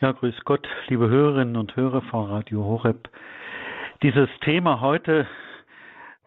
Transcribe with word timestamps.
Ja, 0.00 0.12
grüß 0.12 0.44
Gott, 0.44 0.68
liebe 0.86 1.08
Hörerinnen 1.08 1.56
und 1.56 1.74
Hörer 1.74 2.02
von 2.02 2.26
Radio 2.26 2.62
Horeb. 2.62 3.08
Dieses 4.00 4.28
Thema 4.42 4.80
heute, 4.80 5.26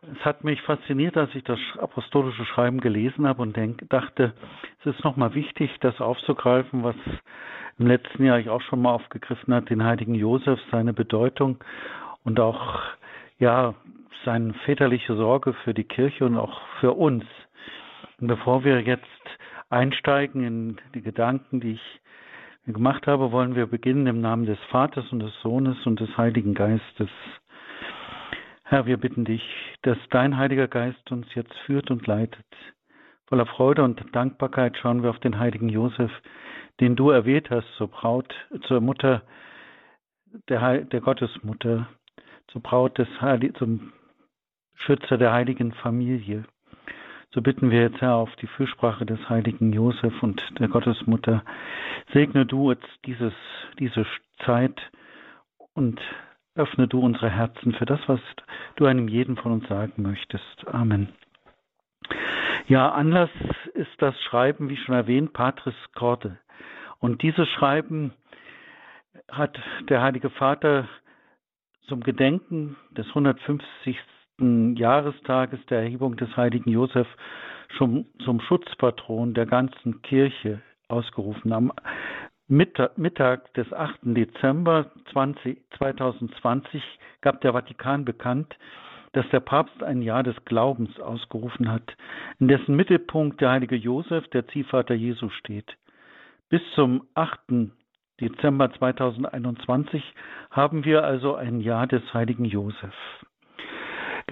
es 0.02 0.26
hat 0.26 0.44
mich 0.44 0.62
fasziniert, 0.64 1.16
als 1.16 1.34
ich 1.36 1.46
das 1.46 1.58
apostolische 1.78 2.44
Schreiben 2.44 2.82
gelesen 2.82 3.26
habe 3.26 3.42
und 3.42 3.56
denk, 3.56 3.90
dachte, 3.90 4.34
es 4.82 4.88
ist 4.88 5.06
nochmal 5.06 5.36
wichtig, 5.36 5.72
das 5.80 6.02
aufzugreifen, 6.02 6.84
was 6.84 6.98
im 7.80 7.88
letzten 7.88 8.26
Jahr 8.26 8.40
ich 8.40 8.50
auch 8.50 8.60
schon 8.60 8.82
mal 8.82 8.92
aufgegriffen 8.92 9.54
hat, 9.54 9.70
den 9.70 9.86
heiligen 9.86 10.16
Josef, 10.16 10.60
seine 10.70 10.92
Bedeutung 10.92 11.64
und 12.26 12.42
auch, 12.42 12.78
ja, 13.40 13.74
seine 14.26 14.54
väterliche 14.66 15.16
Sorge 15.16 15.54
für 15.64 15.74
die 15.74 15.86
Kirche 15.86 16.26
und 16.26 16.36
auch 16.38 16.60
für 16.82 16.92
uns. 16.92 17.24
Und 18.20 18.28
bevor 18.28 18.66
wir 18.66 18.82
jetzt 18.82 19.06
einsteigen 19.70 20.44
in 20.44 20.78
die 20.94 21.02
Gedanken, 21.02 21.62
die 21.62 21.72
ich 21.76 22.02
gemacht 22.66 23.08
habe, 23.08 23.32
wollen 23.32 23.56
wir 23.56 23.66
beginnen 23.66 24.08
im 24.08 24.22
Namen 24.22 24.46
des 24.46 24.60
Vaters 24.70 25.12
und 25.12 25.20
des 25.20 25.34
Sohnes 25.42 25.78
und 25.86 26.00
des 26.00 26.16
Heiligen 26.18 26.54
Geistes. 26.54 27.10
Herr, 28.64 28.86
wir 28.86 28.98
bitten 28.98 29.26
dich, 29.26 29.44
dass 29.82 29.98
dein 30.12 30.38
Heiliger 30.38 30.68
Geist 30.68 31.12
uns 31.12 31.28
jetzt 31.34 31.54
führt 31.66 31.92
und 31.92 32.08
leitet. 32.08 32.46
Voller 33.28 33.46
Freude 33.46 33.84
und 33.84 34.04
Dankbarkeit 34.14 34.78
schauen 34.78 35.04
wir 35.04 35.10
auf 35.10 35.20
den 35.20 35.40
heiligen 35.40 35.70
Josef, 35.70 36.12
den 36.80 36.96
du 36.96 37.10
erwählt 37.10 37.50
hast 37.50 37.68
zur 37.78 37.88
Braut, 37.88 38.34
zur 38.68 38.82
Mutter, 38.82 39.24
der, 40.50 40.82
der 40.86 41.02
Gottesmutter, 41.02 41.88
zur 42.48 42.62
Braut 42.62 42.98
des 42.98 43.10
Heil 43.22 43.54
zum 43.54 43.94
Schützer 44.76 45.18
der 45.18 45.32
heiligen 45.32 45.74
Familie. 45.74 46.46
So 47.34 47.42
bitten 47.42 47.72
wir 47.72 47.82
jetzt, 47.82 48.02
Herr, 48.02 48.16
auf 48.16 48.36
die 48.38 48.48
Fürsprache 48.48 49.06
des 49.06 49.30
heiligen 49.30 49.72
Josef 49.72 50.22
und 50.22 50.44
der 50.60 50.68
Gottesmutter. 50.68 51.44
Segne 52.12 52.46
du 52.46 52.72
jetzt 52.72 52.90
dieses, 53.06 53.34
diese 53.80 54.06
Zeit 54.44 54.82
und 55.74 56.02
öffne 56.56 56.90
du 56.90 57.00
unsere 57.00 57.30
Herzen 57.30 57.74
für 57.74 57.86
das, 57.86 58.02
was 58.08 58.20
du 58.76 58.86
einem 58.86 59.08
jeden 59.08 59.38
von 59.38 59.54
uns 59.54 59.68
sagen 59.70 60.02
möchtest. 60.02 60.68
Amen. 60.68 61.08
Ja, 62.68 62.90
Anlass 62.90 63.30
ist 63.76 64.02
das 64.02 64.20
Schreiben, 64.24 64.68
wie 64.68 64.76
schon 64.76 64.96
erwähnt, 64.96 65.32
Patris 65.32 65.76
Corde. 65.96 66.38
Und 67.00 67.22
dieses 67.22 67.48
Schreiben 67.48 68.14
hat 69.32 69.58
der 69.90 70.02
Heilige 70.02 70.30
Vater 70.30 70.90
zum 71.88 72.02
Gedenken 72.02 72.76
des 72.92 73.08
150 73.08 73.98
Jahrestages 74.76 75.60
der 75.70 75.80
Erhebung 75.80 76.16
des 76.18 76.36
heiligen 76.36 76.72
Josef 76.72 77.08
schon 77.78 78.06
zum 78.24 78.42
Schutzpatron 78.42 79.34
der 79.34 79.46
ganzen 79.46 80.02
Kirche 80.02 80.62
ausgerufen. 80.88 81.54
Am 81.54 81.72
Mittag 82.48 83.54
des 83.54 83.72
8. 83.72 84.00
Dezember 84.04 84.92
20, 85.12 85.58
2020 85.78 86.84
gab 87.22 87.40
der 87.42 87.54
Vatikan 87.54 88.04
bekannt, 88.04 88.58
dass 89.14 89.28
der 89.30 89.40
Papst 89.40 89.84
ein 89.84 90.02
Jahr 90.02 90.24
des 90.24 90.36
Glaubens 90.46 91.00
ausgerufen 91.00 91.72
hat, 91.72 91.96
in 92.40 92.48
dessen 92.48 92.76
Mittelpunkt 92.76 93.42
der 93.42 93.52
heilige 93.52 93.76
Josef, 93.76 94.28
der 94.30 94.48
Ziehvater 94.48 94.96
Jesu, 94.96 95.30
steht. 95.30 95.78
Bis 96.50 96.62
zum 96.76 97.04
8. 97.14 97.40
Dezember 98.20 98.72
2021 98.74 100.04
haben 100.50 100.84
wir 100.86 101.04
also 101.04 101.36
ein 101.36 101.62
Jahr 101.62 101.88
des 101.88 102.14
heiligen 102.14 102.46
Josef. 102.46 102.94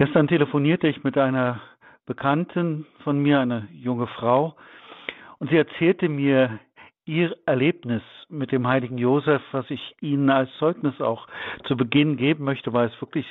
Gestern 0.00 0.28
telefonierte 0.28 0.88
ich 0.88 1.04
mit 1.04 1.18
einer 1.18 1.60
Bekannten 2.06 2.86
von 3.04 3.18
mir, 3.18 3.38
eine 3.38 3.68
junge 3.70 4.06
Frau, 4.06 4.56
und 5.38 5.50
sie 5.50 5.58
erzählte 5.58 6.08
mir 6.08 6.58
ihr 7.04 7.36
Erlebnis 7.44 8.00
mit 8.30 8.50
dem 8.50 8.66
heiligen 8.66 8.96
Josef, 8.96 9.42
was 9.52 9.68
ich 9.68 9.94
Ihnen 10.00 10.30
als 10.30 10.48
Zeugnis 10.58 10.98
auch 11.02 11.26
zu 11.64 11.76
Beginn 11.76 12.16
geben 12.16 12.44
möchte, 12.44 12.72
weil 12.72 12.88
es 12.88 12.98
wirklich 13.02 13.26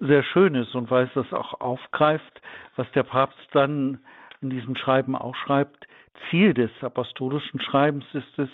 sehr 0.00 0.22
schön 0.22 0.54
ist 0.54 0.74
und 0.74 0.90
weil 0.90 1.04
es 1.04 1.12
das 1.12 1.30
auch 1.34 1.60
aufgreift, 1.60 2.40
was 2.76 2.90
der 2.92 3.02
Papst 3.02 3.48
dann 3.52 3.98
in 4.40 4.48
diesem 4.48 4.76
Schreiben 4.76 5.14
auch 5.14 5.36
schreibt. 5.36 5.86
Ziel 6.30 6.54
des 6.54 6.70
apostolischen 6.80 7.60
Schreibens 7.60 8.06
ist 8.14 8.38
es, 8.38 8.48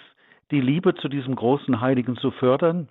die 0.51 0.61
Liebe 0.61 0.97
zu 0.97 1.07
diesem 1.09 1.37
großen 1.37 1.81
Heiligen 1.81 2.17
zu 2.17 2.33
fördern 2.33 2.89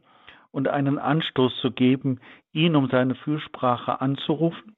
und 0.55 0.69
einen 0.69 0.97
Anstoß 0.97 1.53
zu 1.59 1.69
geben, 1.69 2.21
ihn 2.53 2.77
um 2.77 2.87
seine 2.87 3.13
Fürsprache 3.13 3.99
anzurufen 3.99 4.77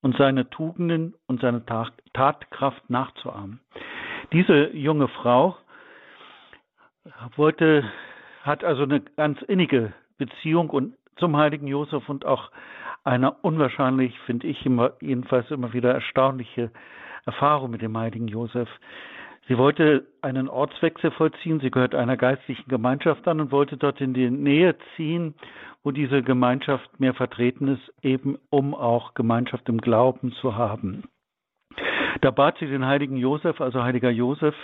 und 0.00 0.16
seine 0.16 0.50
Tugenden 0.50 1.14
und 1.28 1.40
seine 1.40 1.64
Tatkraft 1.64 2.90
nachzuahmen. 2.90 3.60
Diese 4.32 4.74
junge 4.74 5.06
Frau 5.06 5.56
wollte, 7.36 7.84
hat 8.42 8.64
also 8.64 8.82
eine 8.82 9.00
ganz 9.16 9.40
innige 9.42 9.92
Beziehung 10.18 10.70
und 10.70 10.96
zum 11.18 11.36
heiligen 11.36 11.68
Josef 11.68 12.08
und 12.08 12.24
auch 12.24 12.50
eine 13.04 13.30
unwahrscheinlich, 13.30 14.18
finde 14.26 14.48
ich 14.48 14.66
immer, 14.66 14.94
jedenfalls 15.00 15.48
immer 15.52 15.72
wieder 15.72 15.94
erstaunliche 15.94 16.72
Erfahrung 17.26 17.70
mit 17.70 17.82
dem 17.82 17.96
heiligen 17.96 18.26
Josef. 18.26 18.68
Sie 19.48 19.58
wollte 19.58 20.06
einen 20.20 20.48
Ortswechsel 20.48 21.10
vollziehen. 21.10 21.60
Sie 21.60 21.70
gehört 21.70 21.94
einer 21.94 22.16
geistlichen 22.16 22.68
Gemeinschaft 22.68 23.26
an 23.26 23.40
und 23.40 23.50
wollte 23.50 23.76
dort 23.76 24.00
in 24.00 24.14
die 24.14 24.30
Nähe 24.30 24.76
ziehen, 24.96 25.34
wo 25.82 25.90
diese 25.90 26.22
Gemeinschaft 26.22 27.00
mehr 27.00 27.14
vertreten 27.14 27.68
ist, 27.68 27.92
eben 28.02 28.38
um 28.50 28.74
auch 28.74 29.14
Gemeinschaft 29.14 29.68
im 29.68 29.80
Glauben 29.80 30.32
zu 30.32 30.56
haben. 30.56 31.04
Da 32.20 32.30
bat 32.30 32.56
sie 32.58 32.66
den 32.66 32.86
heiligen 32.86 33.16
Josef, 33.16 33.60
also 33.60 33.82
heiliger 33.82 34.10
Josef, 34.10 34.54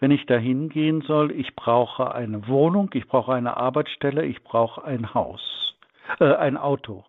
wenn 0.00 0.10
ich 0.10 0.26
da 0.26 0.36
hingehen 0.36 1.02
soll, 1.02 1.30
ich 1.30 1.54
brauche 1.54 2.12
eine 2.12 2.48
Wohnung, 2.48 2.90
ich 2.94 3.06
brauche 3.06 3.32
eine 3.34 3.56
Arbeitsstelle, 3.56 4.24
ich 4.24 4.42
brauche 4.42 4.82
ein 4.84 5.14
Haus, 5.14 5.76
äh, 6.18 6.34
ein 6.34 6.56
Auto. 6.56 7.04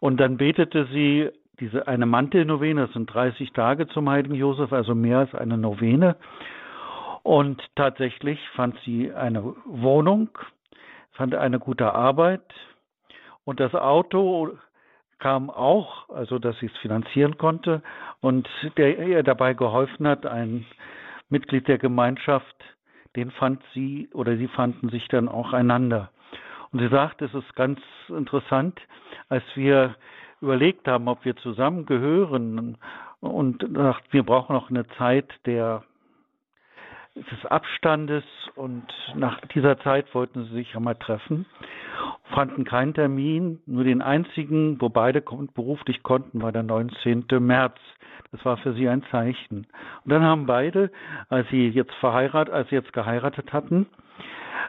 Und 0.00 0.18
dann 0.18 0.36
betete 0.36 0.86
sie 0.92 1.30
diese 1.60 1.88
eine 1.88 2.04
Mantelnovene, 2.04 2.82
das 2.82 2.92
sind 2.92 3.06
30 3.12 3.52
Tage 3.52 3.88
zum 3.88 4.10
heiligen 4.10 4.34
Josef, 4.34 4.72
also 4.72 4.94
mehr 4.94 5.20
als 5.20 5.34
eine 5.34 5.56
Novene. 5.56 6.16
Und 7.28 7.62
tatsächlich 7.76 8.40
fand 8.56 8.78
sie 8.86 9.12
eine 9.12 9.54
Wohnung, 9.66 10.30
fand 11.12 11.34
eine 11.34 11.58
gute 11.58 11.92
Arbeit 11.92 12.40
und 13.44 13.60
das 13.60 13.74
Auto 13.74 14.56
kam 15.18 15.50
auch, 15.50 16.08
also 16.08 16.38
dass 16.38 16.58
sie 16.58 16.70
es 16.72 16.76
finanzieren 16.78 17.36
konnte 17.36 17.82
und 18.22 18.48
der 18.78 18.98
ihr 18.98 19.22
dabei 19.22 19.52
geholfen 19.52 20.08
hat, 20.08 20.24
ein 20.24 20.64
Mitglied 21.28 21.68
der 21.68 21.76
Gemeinschaft, 21.76 22.56
den 23.14 23.30
fand 23.30 23.62
sie 23.74 24.08
oder 24.14 24.38
sie 24.38 24.48
fanden 24.48 24.88
sich 24.88 25.06
dann 25.08 25.28
auch 25.28 25.52
einander. 25.52 26.10
Und 26.72 26.78
sie 26.78 26.88
sagt, 26.88 27.20
es 27.20 27.34
ist 27.34 27.54
ganz 27.54 27.78
interessant, 28.08 28.80
als 29.28 29.44
wir 29.54 29.96
überlegt 30.40 30.88
haben, 30.88 31.08
ob 31.08 31.26
wir 31.26 31.36
zusammengehören 31.36 32.78
und 33.20 33.62
wir 34.12 34.22
brauchen 34.22 34.54
noch 34.54 34.70
eine 34.70 34.88
Zeit 34.96 35.28
der 35.44 35.84
des 37.14 37.46
Abstandes 37.46 38.24
und 38.54 38.86
nach 39.14 39.40
dieser 39.54 39.78
Zeit 39.80 40.14
wollten 40.14 40.44
sie 40.44 40.54
sich 40.54 40.76
einmal 40.76 40.94
treffen, 40.96 41.46
fanden 42.32 42.64
keinen 42.64 42.94
Termin, 42.94 43.60
nur 43.66 43.84
den 43.84 44.02
einzigen, 44.02 44.80
wo 44.80 44.88
beide 44.88 45.20
beruflich 45.20 46.02
konnten, 46.02 46.42
war 46.42 46.52
der 46.52 46.62
19. 46.62 47.26
März. 47.40 47.76
Das 48.30 48.44
war 48.44 48.58
für 48.58 48.74
sie 48.74 48.88
ein 48.88 49.02
Zeichen. 49.10 49.66
Und 50.04 50.12
dann 50.12 50.22
haben 50.22 50.46
beide, 50.46 50.90
als 51.30 51.48
sie 51.48 51.68
jetzt 51.68 51.94
verheiratet, 51.94 52.52
als 52.52 52.68
sie 52.68 52.74
jetzt 52.74 52.92
geheiratet 52.92 53.52
hatten, 53.52 53.86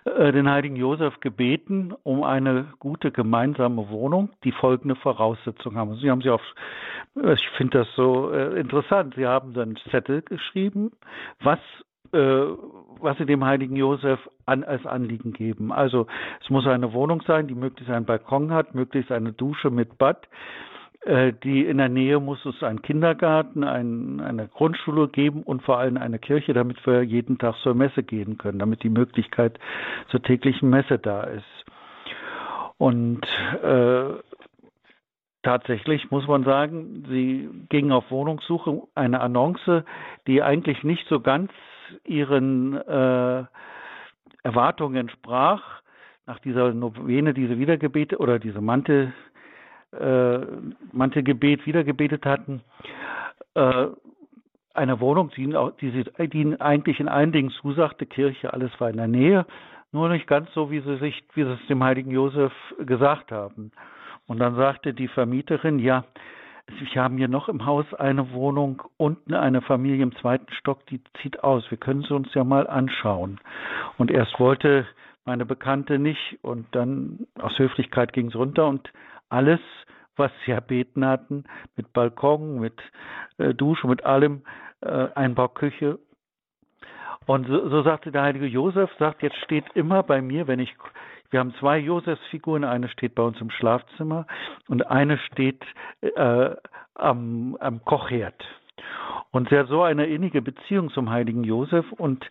äh, 0.06 0.31
den 0.31 0.50
heiligen 0.50 0.75
Josef 0.75 1.19
gebeten 1.19 1.94
um 2.03 2.23
eine 2.23 2.67
gute 2.79 3.11
gemeinsame 3.11 3.89
Wohnung, 3.89 4.29
die 4.44 4.51
folgende 4.51 4.95
Voraussetzung 4.95 5.75
haben. 5.75 5.95
Sie 5.95 6.09
haben 6.09 6.21
sie 6.21 6.29
auf, 6.29 6.41
ich 7.16 7.50
finde 7.57 7.79
das 7.79 7.88
so 7.95 8.31
äh, 8.31 8.59
interessant, 8.59 9.16
sie 9.16 9.27
haben 9.27 9.53
dann 9.53 9.77
Zettel 9.91 10.21
geschrieben, 10.21 10.91
was 11.41 11.59
was 12.12 13.18
sie 13.18 13.25
dem 13.25 13.46
heiligen 13.46 13.75
Josef 13.75 14.20
an, 14.46 14.64
als 14.64 14.86
Anliegen 14.86 15.34
geben. 15.34 15.72
Also 15.72 16.08
es 16.42 16.50
muss 16.50 16.66
eine 16.68 16.94
Wohnung 16.94 17.22
sein, 17.25 17.48
die 17.48 17.56
möglichst 17.56 17.94
einen 17.94 18.06
Balkon 18.06 18.51
hat, 18.51 18.75
möglichst 18.75 19.12
eine 19.12 19.33
Dusche 19.33 19.69
mit 19.69 19.98
Bad. 19.98 20.28
Äh, 21.01 21.31
die 21.44 21.66
in 21.66 21.78
der 21.78 21.88
Nähe 21.88 22.19
muss 22.19 22.44
es 22.45 22.62
einen 22.62 22.81
Kindergarten, 22.81 23.63
ein, 23.63 24.19
eine 24.19 24.48
Grundschule 24.50 25.07
geben 25.07 25.44
und 25.44 25.62
vor 25.62 25.78
allem 25.78 25.95
eine 25.95 26.19
Kirche, 26.19 26.54
damit 26.54 26.86
wir 26.86 27.04
jeden 27.04 27.38
Tag 27.38 27.56
zur 27.63 27.74
Messe 27.74 28.04
gehen 28.04 28.38
können, 28.38 28.60
damit 28.60 28.83
die 28.83 28.89
Möglichkeit 28.89 29.60
zur 30.10 30.22
täglichen 30.22 30.69
Messe 30.69 31.00
da 31.00 31.24
ist. 31.24 31.66
Und 32.78 33.25
äh, 33.63 34.13
Tatsächlich 35.42 36.12
muss 36.12 36.28
man 36.28 36.44
sagen, 36.44 37.06
sie 37.07 37.50
gingen 37.69 37.94
auf 37.94 38.12
Wohnungssuche, 38.12 38.81
eine 38.94 39.22
Annonce, 39.22 39.86
die 40.28 40.44
eigentlich 40.44 40.83
nicht 40.83 41.07
so 41.07 41.22
ganz 41.22 41.50
ihren 42.06 42.75
äh, 42.75 43.44
Erwartungen 44.44 44.95
entsprach, 44.95 45.81
nach 46.25 46.39
dieser 46.39 46.74
Novene, 46.74 47.33
diese 47.33 47.57
Wiedergebete 47.57 48.18
oder 48.18 48.39
diese 48.39 48.62
Mantel, 48.62 49.13
äh, 49.91 50.39
Mantelgebet 50.91 51.65
wiedergebetet 51.65 52.25
hatten, 52.25 52.62
äh, 53.56 53.88
eine 54.75 55.00
Wohnung, 55.00 55.31
die, 55.36 55.53
die, 55.81 56.30
die 56.30 56.62
eigentlich 56.62 57.00
in 57.00 57.07
allen 57.07 57.31
Dingen 57.31 57.50
zusagte, 57.50 58.06
Kirche, 58.06 58.53
alles 58.53 58.71
war 58.80 58.89
in 58.89 58.97
der 58.97 59.07
Nähe, 59.07 59.45
nur 59.92 60.09
nicht 60.09 60.27
ganz 60.27 60.53
so, 60.53 60.69
wie 60.69 60.81
sie 60.81 60.97
sich, 60.97 61.24
wie 61.33 61.44
sie 61.44 61.53
es 61.53 61.68
dem 61.68 61.83
heiligen 61.83 62.12
Josef 62.12 62.53
gesagt 62.85 63.31
haben. 63.31 63.71
Und 64.27 64.39
dann 64.39 64.56
sagte 64.56 64.94
die 64.94 65.07
Vermieterin, 65.07 65.80
ja, 65.80 66.06
wir 66.80 67.01
haben 67.01 67.18
hier 67.18 67.27
noch 67.27 67.50
im 67.50 67.66
Haus 67.66 67.86
eine 67.94 68.31
Wohnung, 68.31 68.83
unten 68.98 69.33
eine 69.33 69.62
Familie 69.62 70.04
im 70.04 70.16
zweiten 70.16 70.51
Stock, 70.54 70.86
die 70.88 71.01
zieht 71.21 71.44
aus. 71.44 71.69
Wir 71.69 71.77
können 71.77 72.04
sie 72.04 72.13
uns 72.13 72.33
ja 72.33 72.44
mal 72.44 72.68
anschauen. 72.68 73.39
Und 73.98 74.12
erst 74.12 74.39
wollte 74.39 74.86
meine 75.25 75.45
Bekannte 75.45 76.00
nicht 76.00 76.39
und 76.42 76.68
dann 76.75 77.27
aus 77.39 77.57
Höflichkeit 77.60 78.13
ging 78.13 78.27
es 78.27 78.36
runter 78.36 78.68
und 78.68 78.92
alles, 79.30 79.60
was 80.16 80.31
sie 80.45 80.51
erbeten 80.51 81.06
hatten, 81.06 81.44
mit 81.75 81.94
Balkon, 81.94 82.60
mit 82.60 82.81
äh, 83.38 83.54
Dusche, 83.54 83.88
mit 83.88 84.06
allem, 84.06 84.42
äh, 84.81 85.07
Einbauküche. 85.16 86.00
Und 87.25 87.48
so, 87.48 87.69
so 87.69 87.83
sagte 87.83 88.12
der 88.12 88.24
heilige 88.24 88.48
Josef, 88.48 88.89
sagt, 88.98 89.21
jetzt 89.21 89.38
steht 89.44 89.66
immer 89.75 90.01
bei 90.01 90.21
mir, 90.21 90.48
wenn 90.48 90.60
ich 90.60 90.75
wir 91.31 91.40
haben 91.40 91.54
zwei 91.60 91.78
Josefsfiguren, 91.78 92.64
eine 92.64 92.90
steht 92.90 93.16
bei 93.16 93.24
uns 93.24 93.40
im 93.40 93.50
Schlafzimmer 93.50 94.26
und 94.68 94.88
eine 94.88 95.18
steht 95.18 95.64
äh, 96.02 96.56
am, 96.96 97.56
am 97.60 97.84
Kochherd. 97.86 98.44
Und 99.31 99.50
sie 99.50 99.58
hat 99.58 99.68
so 99.68 99.84
eine 99.84 100.08
innige 100.08 100.42
Beziehung 100.42 100.90
zum 100.90 101.10
heiligen 101.12 101.44
Josef 101.44 101.92
und 101.92 102.26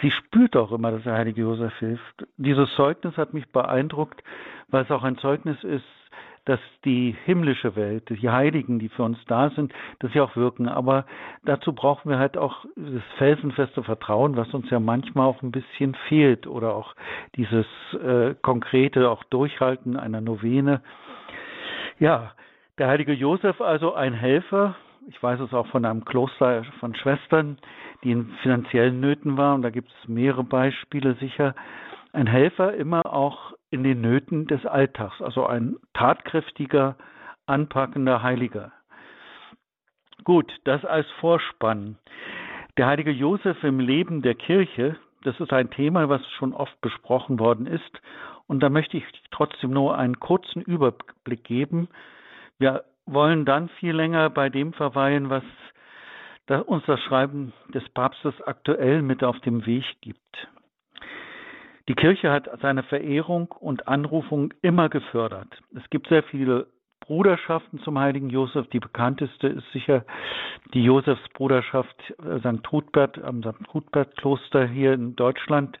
sie 0.00 0.10
spürt 0.10 0.56
auch 0.56 0.70
immer, 0.70 0.92
dass 0.92 1.02
der 1.02 1.14
heilige 1.14 1.40
Josef 1.40 1.76
hilft. 1.78 2.26
Dieses 2.36 2.72
Zeugnis 2.76 3.16
hat 3.16 3.34
mich 3.34 3.50
beeindruckt, 3.50 4.22
weil 4.68 4.84
es 4.84 4.90
auch 4.90 5.02
ein 5.02 5.18
Zeugnis 5.18 5.62
ist 5.64 5.84
dass 6.46 6.60
die 6.84 7.14
himmlische 7.24 7.76
Welt, 7.76 8.08
die 8.08 8.30
Heiligen, 8.30 8.78
die 8.78 8.88
für 8.88 9.02
uns 9.02 9.18
da 9.26 9.50
sind, 9.50 9.74
dass 9.98 10.12
sie 10.12 10.20
auch 10.20 10.36
wirken. 10.36 10.68
Aber 10.68 11.04
dazu 11.44 11.72
brauchen 11.72 12.08
wir 12.08 12.18
halt 12.18 12.38
auch 12.38 12.64
das 12.76 13.02
felsenfeste 13.18 13.82
Vertrauen, 13.82 14.36
was 14.36 14.54
uns 14.54 14.70
ja 14.70 14.80
manchmal 14.80 15.26
auch 15.26 15.42
ein 15.42 15.50
bisschen 15.50 15.94
fehlt 16.08 16.46
oder 16.46 16.74
auch 16.74 16.94
dieses 17.34 17.66
äh, 17.94 18.34
konkrete 18.42 19.10
auch 19.10 19.24
Durchhalten 19.24 19.96
einer 19.96 20.20
Novene. 20.20 20.82
Ja, 21.98 22.32
der 22.78 22.88
heilige 22.88 23.12
Josef 23.12 23.60
also 23.60 23.94
ein 23.94 24.14
Helfer. 24.14 24.76
Ich 25.08 25.20
weiß 25.20 25.40
es 25.40 25.52
auch 25.52 25.66
von 25.68 25.84
einem 25.84 26.04
Kloster 26.04 26.64
von 26.78 26.94
Schwestern, 26.94 27.58
die 28.04 28.12
in 28.12 28.30
finanziellen 28.42 29.00
Nöten 29.00 29.36
waren. 29.36 29.62
Da 29.62 29.70
gibt 29.70 29.90
es 29.90 30.08
mehrere 30.08 30.44
Beispiele 30.44 31.14
sicher. 31.14 31.54
Ein 32.12 32.28
Helfer 32.28 32.74
immer 32.74 33.04
auch 33.12 33.55
in 33.70 33.82
den 33.82 34.00
Nöten 34.00 34.46
des 34.46 34.64
Alltags, 34.64 35.20
also 35.20 35.46
ein 35.46 35.76
tatkräftiger, 35.94 36.96
anpackender 37.46 38.22
Heiliger. 38.22 38.72
Gut, 40.24 40.52
das 40.64 40.84
als 40.84 41.06
Vorspann. 41.20 41.98
Der 42.76 42.86
heilige 42.86 43.10
Josef 43.10 43.62
im 43.62 43.80
Leben 43.80 44.22
der 44.22 44.34
Kirche, 44.34 44.96
das 45.22 45.38
ist 45.40 45.52
ein 45.52 45.70
Thema, 45.70 46.08
was 46.08 46.20
schon 46.32 46.52
oft 46.52 46.80
besprochen 46.80 47.38
worden 47.38 47.66
ist. 47.66 48.00
Und 48.46 48.60
da 48.60 48.68
möchte 48.68 48.96
ich 48.96 49.04
trotzdem 49.30 49.70
nur 49.70 49.96
einen 49.96 50.20
kurzen 50.20 50.62
Überblick 50.62 51.44
geben. 51.44 51.88
Wir 52.58 52.84
wollen 53.06 53.44
dann 53.44 53.68
viel 53.80 53.94
länger 53.94 54.30
bei 54.30 54.48
dem 54.48 54.72
verweilen, 54.72 55.30
was 55.30 55.42
uns 56.66 56.84
das 56.86 57.00
Schreiben 57.00 57.52
des 57.74 57.88
Papstes 57.90 58.34
aktuell 58.42 59.02
mit 59.02 59.24
auf 59.24 59.40
dem 59.40 59.66
Weg 59.66 59.84
gibt. 60.00 60.48
Die 61.88 61.94
Kirche 61.94 62.32
hat 62.32 62.48
seine 62.60 62.82
Verehrung 62.82 63.52
und 63.60 63.86
Anrufung 63.86 64.52
immer 64.62 64.88
gefördert. 64.88 65.60
Es 65.76 65.88
gibt 65.90 66.08
sehr 66.08 66.24
viele 66.24 66.66
Bruderschaften 67.00 67.78
zum 67.80 67.98
heiligen 67.98 68.28
Josef. 68.28 68.66
Die 68.70 68.80
bekannteste 68.80 69.46
ist 69.46 69.70
sicher 69.72 70.04
die 70.74 70.82
Josefsbruderschaft 70.82 72.14
äh, 72.24 72.40
St. 72.40 72.72
Ruthbert 72.72 73.22
am 73.22 73.42
St. 73.42 73.72
Ruthbert 73.72 74.16
Kloster 74.16 74.66
hier 74.66 74.94
in 74.94 75.14
Deutschland 75.14 75.78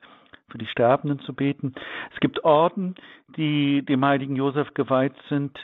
für 0.48 0.58
die 0.58 0.66
Sterbenden 0.66 1.18
zu 1.20 1.34
beten. 1.34 1.74
Es 2.14 2.20
gibt 2.20 2.44
Orden, 2.44 2.94
die 3.36 3.82
dem 3.84 4.04
heiligen 4.04 4.36
Josef 4.36 4.72
geweiht 4.74 5.14
sind. 5.28 5.58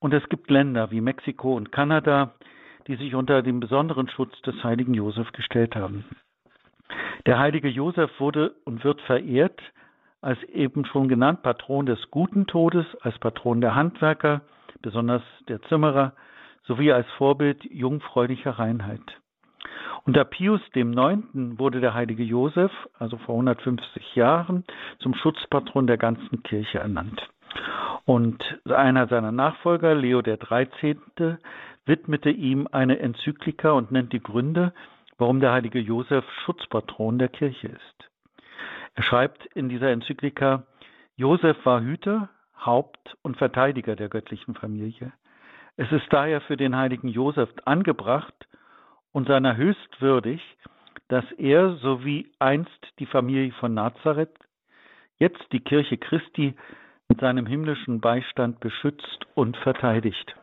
Und 0.00 0.12
es 0.12 0.28
gibt 0.28 0.50
Länder 0.50 0.90
wie 0.90 1.00
Mexiko 1.00 1.54
und 1.54 1.70
Kanada, 1.70 2.34
die 2.88 2.96
sich 2.96 3.14
unter 3.14 3.42
den 3.42 3.60
besonderen 3.60 4.08
Schutz 4.08 4.38
des 4.42 4.62
heiligen 4.64 4.94
Josef 4.94 5.30
gestellt 5.32 5.76
haben. 5.76 6.04
Der 7.26 7.38
heilige 7.38 7.68
Josef 7.68 8.10
wurde 8.18 8.54
und 8.64 8.84
wird 8.84 9.00
verehrt 9.02 9.60
als 10.24 10.42
eben 10.44 10.86
schon 10.86 11.08
genannt 11.08 11.42
Patron 11.42 11.84
des 11.84 12.10
guten 12.10 12.46
Todes, 12.46 12.86
als 13.02 13.18
Patron 13.18 13.60
der 13.60 13.74
Handwerker, 13.74 14.40
besonders 14.80 15.22
der 15.48 15.60
Zimmerer, 15.64 16.14
sowie 16.62 16.92
als 16.92 17.06
Vorbild 17.18 17.62
jungfräulicher 17.64 18.52
Reinheit. 18.52 19.02
Unter 20.06 20.24
Pius 20.24 20.62
IX. 20.74 21.18
wurde 21.58 21.80
der 21.80 21.92
heilige 21.92 22.22
Josef, 22.22 22.72
also 22.98 23.18
vor 23.18 23.34
150 23.34 24.14
Jahren, 24.14 24.64
zum 24.98 25.14
Schutzpatron 25.14 25.86
der 25.86 25.98
ganzen 25.98 26.42
Kirche 26.42 26.78
ernannt. 26.78 27.28
Und 28.06 28.42
einer 28.68 29.06
seiner 29.08 29.32
Nachfolger, 29.32 29.94
Leo 29.94 30.22
XIII., 30.22 31.36
widmete 31.86 32.30
ihm 32.30 32.66
eine 32.72 32.98
Enzyklika 32.98 33.72
und 33.72 33.92
nennt 33.92 34.12
die 34.14 34.22
Gründe, 34.22 34.72
warum 35.18 35.40
der 35.40 35.52
heilige 35.52 35.78
Josef 35.78 36.24
Schutzpatron 36.44 37.18
der 37.18 37.28
Kirche 37.28 37.68
ist. 37.68 38.10
Er 38.94 39.02
schreibt 39.02 39.46
in 39.54 39.68
dieser 39.68 39.90
Enzyklika, 39.90 40.64
Josef 41.16 41.56
war 41.64 41.80
Hüter, 41.80 42.28
Haupt 42.64 43.16
und 43.22 43.36
Verteidiger 43.36 43.96
der 43.96 44.08
göttlichen 44.08 44.54
Familie. 44.54 45.12
Es 45.76 45.90
ist 45.90 46.06
daher 46.10 46.40
für 46.40 46.56
den 46.56 46.76
heiligen 46.76 47.08
Josef 47.08 47.50
angebracht 47.64 48.34
und 49.12 49.28
seiner 49.28 49.56
höchst 49.56 50.00
würdig, 50.00 50.40
dass 51.08 51.24
er, 51.32 51.76
so 51.76 52.04
wie 52.04 52.32
einst 52.38 52.92
die 52.98 53.06
Familie 53.06 53.52
von 53.52 53.74
Nazareth, 53.74 54.34
jetzt 55.18 55.44
die 55.52 55.60
Kirche 55.60 55.98
Christi 55.98 56.54
mit 57.08 57.20
seinem 57.20 57.46
himmlischen 57.46 58.00
Beistand 58.00 58.60
beschützt 58.60 59.26
und 59.34 59.56
verteidigt. 59.58 60.34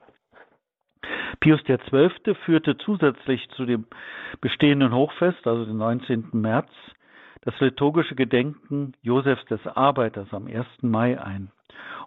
Pius 1.39 1.61
XII. 1.63 2.35
führte 2.45 2.77
zusätzlich 2.77 3.47
zu 3.51 3.65
dem 3.65 3.85
bestehenden 4.41 4.93
Hochfest, 4.93 5.45
also 5.47 5.65
den 5.65 5.77
19. 5.77 6.29
März, 6.33 6.69
das 7.41 7.59
liturgische 7.59 8.15
Gedenken 8.15 8.93
Josefs 9.01 9.45
des 9.45 9.65
Arbeiters 9.65 10.33
am 10.33 10.47
1. 10.47 10.65
Mai 10.81 11.19
ein. 11.19 11.51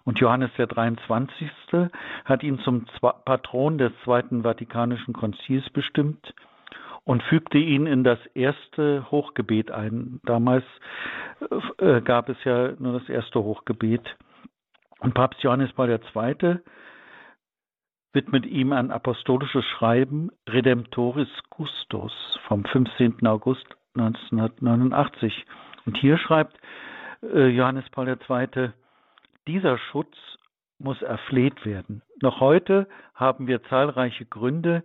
Und 0.03 0.19
Johannes 0.19 0.51
der 0.57 0.67
23. 0.67 1.49
hat 2.25 2.43
ihn 2.43 2.59
zum 2.59 2.85
Patron 3.25 3.77
des 3.77 3.91
Zweiten 4.03 4.43
Vatikanischen 4.43 5.13
Konzils 5.13 5.69
bestimmt 5.71 6.33
und 7.03 7.23
fügte 7.23 7.57
ihn 7.57 7.87
in 7.87 8.03
das 8.03 8.19
erste 8.33 9.09
Hochgebet 9.11 9.71
ein. 9.71 10.19
Damals 10.23 10.63
äh, 11.79 12.01
gab 12.01 12.29
es 12.29 12.37
ja 12.43 12.73
nur 12.79 12.99
das 12.99 13.09
erste 13.09 13.43
Hochgebet. 13.43 14.15
Und 14.99 15.13
Papst 15.13 15.41
Johannes 15.43 15.73
Paul 15.73 15.89
II 15.89 16.59
widmet 18.15 18.45
ihm 18.45 18.71
ein 18.71 18.91
apostolisches 18.91 19.65
Schreiben 19.65 20.31
Redemptoris 20.47 21.27
Custos 21.49 22.39
vom 22.47 22.63
15. 22.63 23.27
August 23.27 23.67
1989. 23.95 25.45
Und 25.85 25.97
hier 25.97 26.17
schreibt 26.17 26.57
äh, 27.21 27.47
Johannes 27.47 27.87
Paul 27.91 28.07
II., 28.07 28.69
dieser 29.47 29.77
Schutz 29.77 30.15
muss 30.79 31.01
erfleht 31.01 31.65
werden. 31.65 32.01
Noch 32.21 32.39
heute 32.39 32.87
haben 33.13 33.47
wir 33.47 33.63
zahlreiche 33.63 34.25
Gründe, 34.25 34.83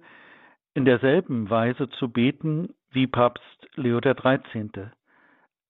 in 0.74 0.84
derselben 0.84 1.48
Weise 1.50 1.88
zu 1.88 2.08
beten 2.08 2.74
wie 2.90 3.06
Papst 3.06 3.68
Leo 3.76 4.00
XIII. 4.00 4.90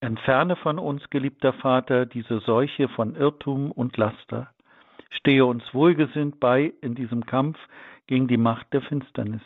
Entferne 0.00 0.56
von 0.56 0.78
uns, 0.78 1.08
geliebter 1.10 1.52
Vater, 1.52 2.06
diese 2.06 2.40
Seuche 2.40 2.88
von 2.88 3.14
Irrtum 3.14 3.70
und 3.70 3.96
Laster 3.96 4.50
stehe 5.10 5.44
uns 5.44 5.62
wohlgesinnt 5.74 6.40
bei 6.40 6.72
in 6.80 6.94
diesem 6.94 7.26
Kampf 7.26 7.58
gegen 8.06 8.28
die 8.28 8.36
Macht 8.36 8.72
der 8.72 8.82
Finsternis. 8.82 9.42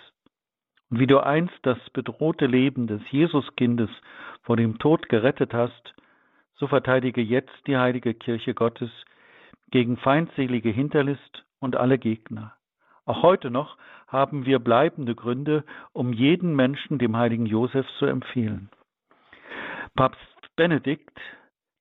Und 0.90 1.00
wie 1.00 1.06
du 1.06 1.18
einst 1.18 1.59
das 1.62 1.78
bedrohte 1.90 2.47
Leben 2.47 2.87
des 2.87 3.02
Jesuskindes 3.11 3.90
vor 4.42 4.56
dem 4.56 4.78
Tod 4.78 5.09
gerettet 5.09 5.52
hast, 5.52 5.94
so 6.54 6.66
verteidige 6.66 7.21
jetzt 7.21 7.54
die 7.66 7.76
heilige 7.76 8.14
Kirche 8.14 8.54
Gottes 8.54 8.90
gegen 9.71 9.97
feindselige 9.97 10.71
Hinterlist 10.71 11.44
und 11.59 11.76
alle 11.76 11.99
Gegner. 11.99 12.54
Auch 13.06 13.23
heute 13.23 13.50
noch 13.50 13.76
haben 14.06 14.47
wir 14.47 14.61
bleibende 14.61 15.14
Gründe, 15.14 15.64
um 15.92 16.12
jeden 16.12 16.54
Menschen 16.54 16.99
dem 16.99 17.16
heiligen 17.16 17.47
Josef 17.47 17.87
zu 17.99 18.06
empfehlen. 18.06 18.71
Papst 19.97 20.21
Benedikt 20.56 21.18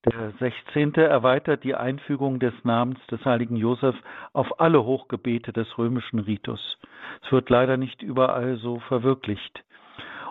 der 0.05 0.31
16. 0.39 0.95
erweitert 0.95 1.63
die 1.63 1.75
Einfügung 1.75 2.39
des 2.39 2.53
Namens 2.63 2.99
des 3.07 3.23
heiligen 3.23 3.55
Josef 3.55 3.95
auf 4.33 4.59
alle 4.59 4.83
Hochgebete 4.83 5.53
des 5.53 5.77
römischen 5.77 6.19
Ritus. 6.19 6.77
Es 7.23 7.31
wird 7.31 7.49
leider 7.49 7.77
nicht 7.77 8.01
überall 8.01 8.57
so 8.57 8.79
verwirklicht. 8.79 9.63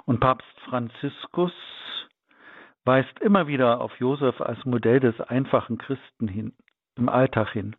Und 0.04 0.20
Papst 0.20 0.60
Franziskus 0.68 1.52
weist 2.84 3.18
immer 3.20 3.46
wieder 3.46 3.80
auf 3.80 3.98
Josef 3.98 4.40
als 4.40 4.62
Modell 4.66 5.00
des 5.00 5.18
einfachen 5.20 5.78
Christen 5.78 6.28
hin, 6.28 6.52
im 6.96 7.08
Alltag 7.08 7.50
hin. 7.52 7.76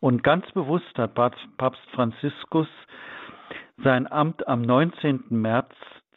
Und 0.00 0.22
ganz 0.22 0.50
bewusst 0.52 0.98
hat 0.98 1.14
Papst 1.14 1.90
Franziskus 1.94 2.68
sein 3.82 4.10
Amt 4.10 4.46
am 4.48 4.60
19. 4.60 5.24
März 5.30 5.72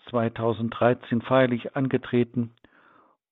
2013 0.10 1.22
feierlich 1.22 1.75
angetreten 1.75 2.51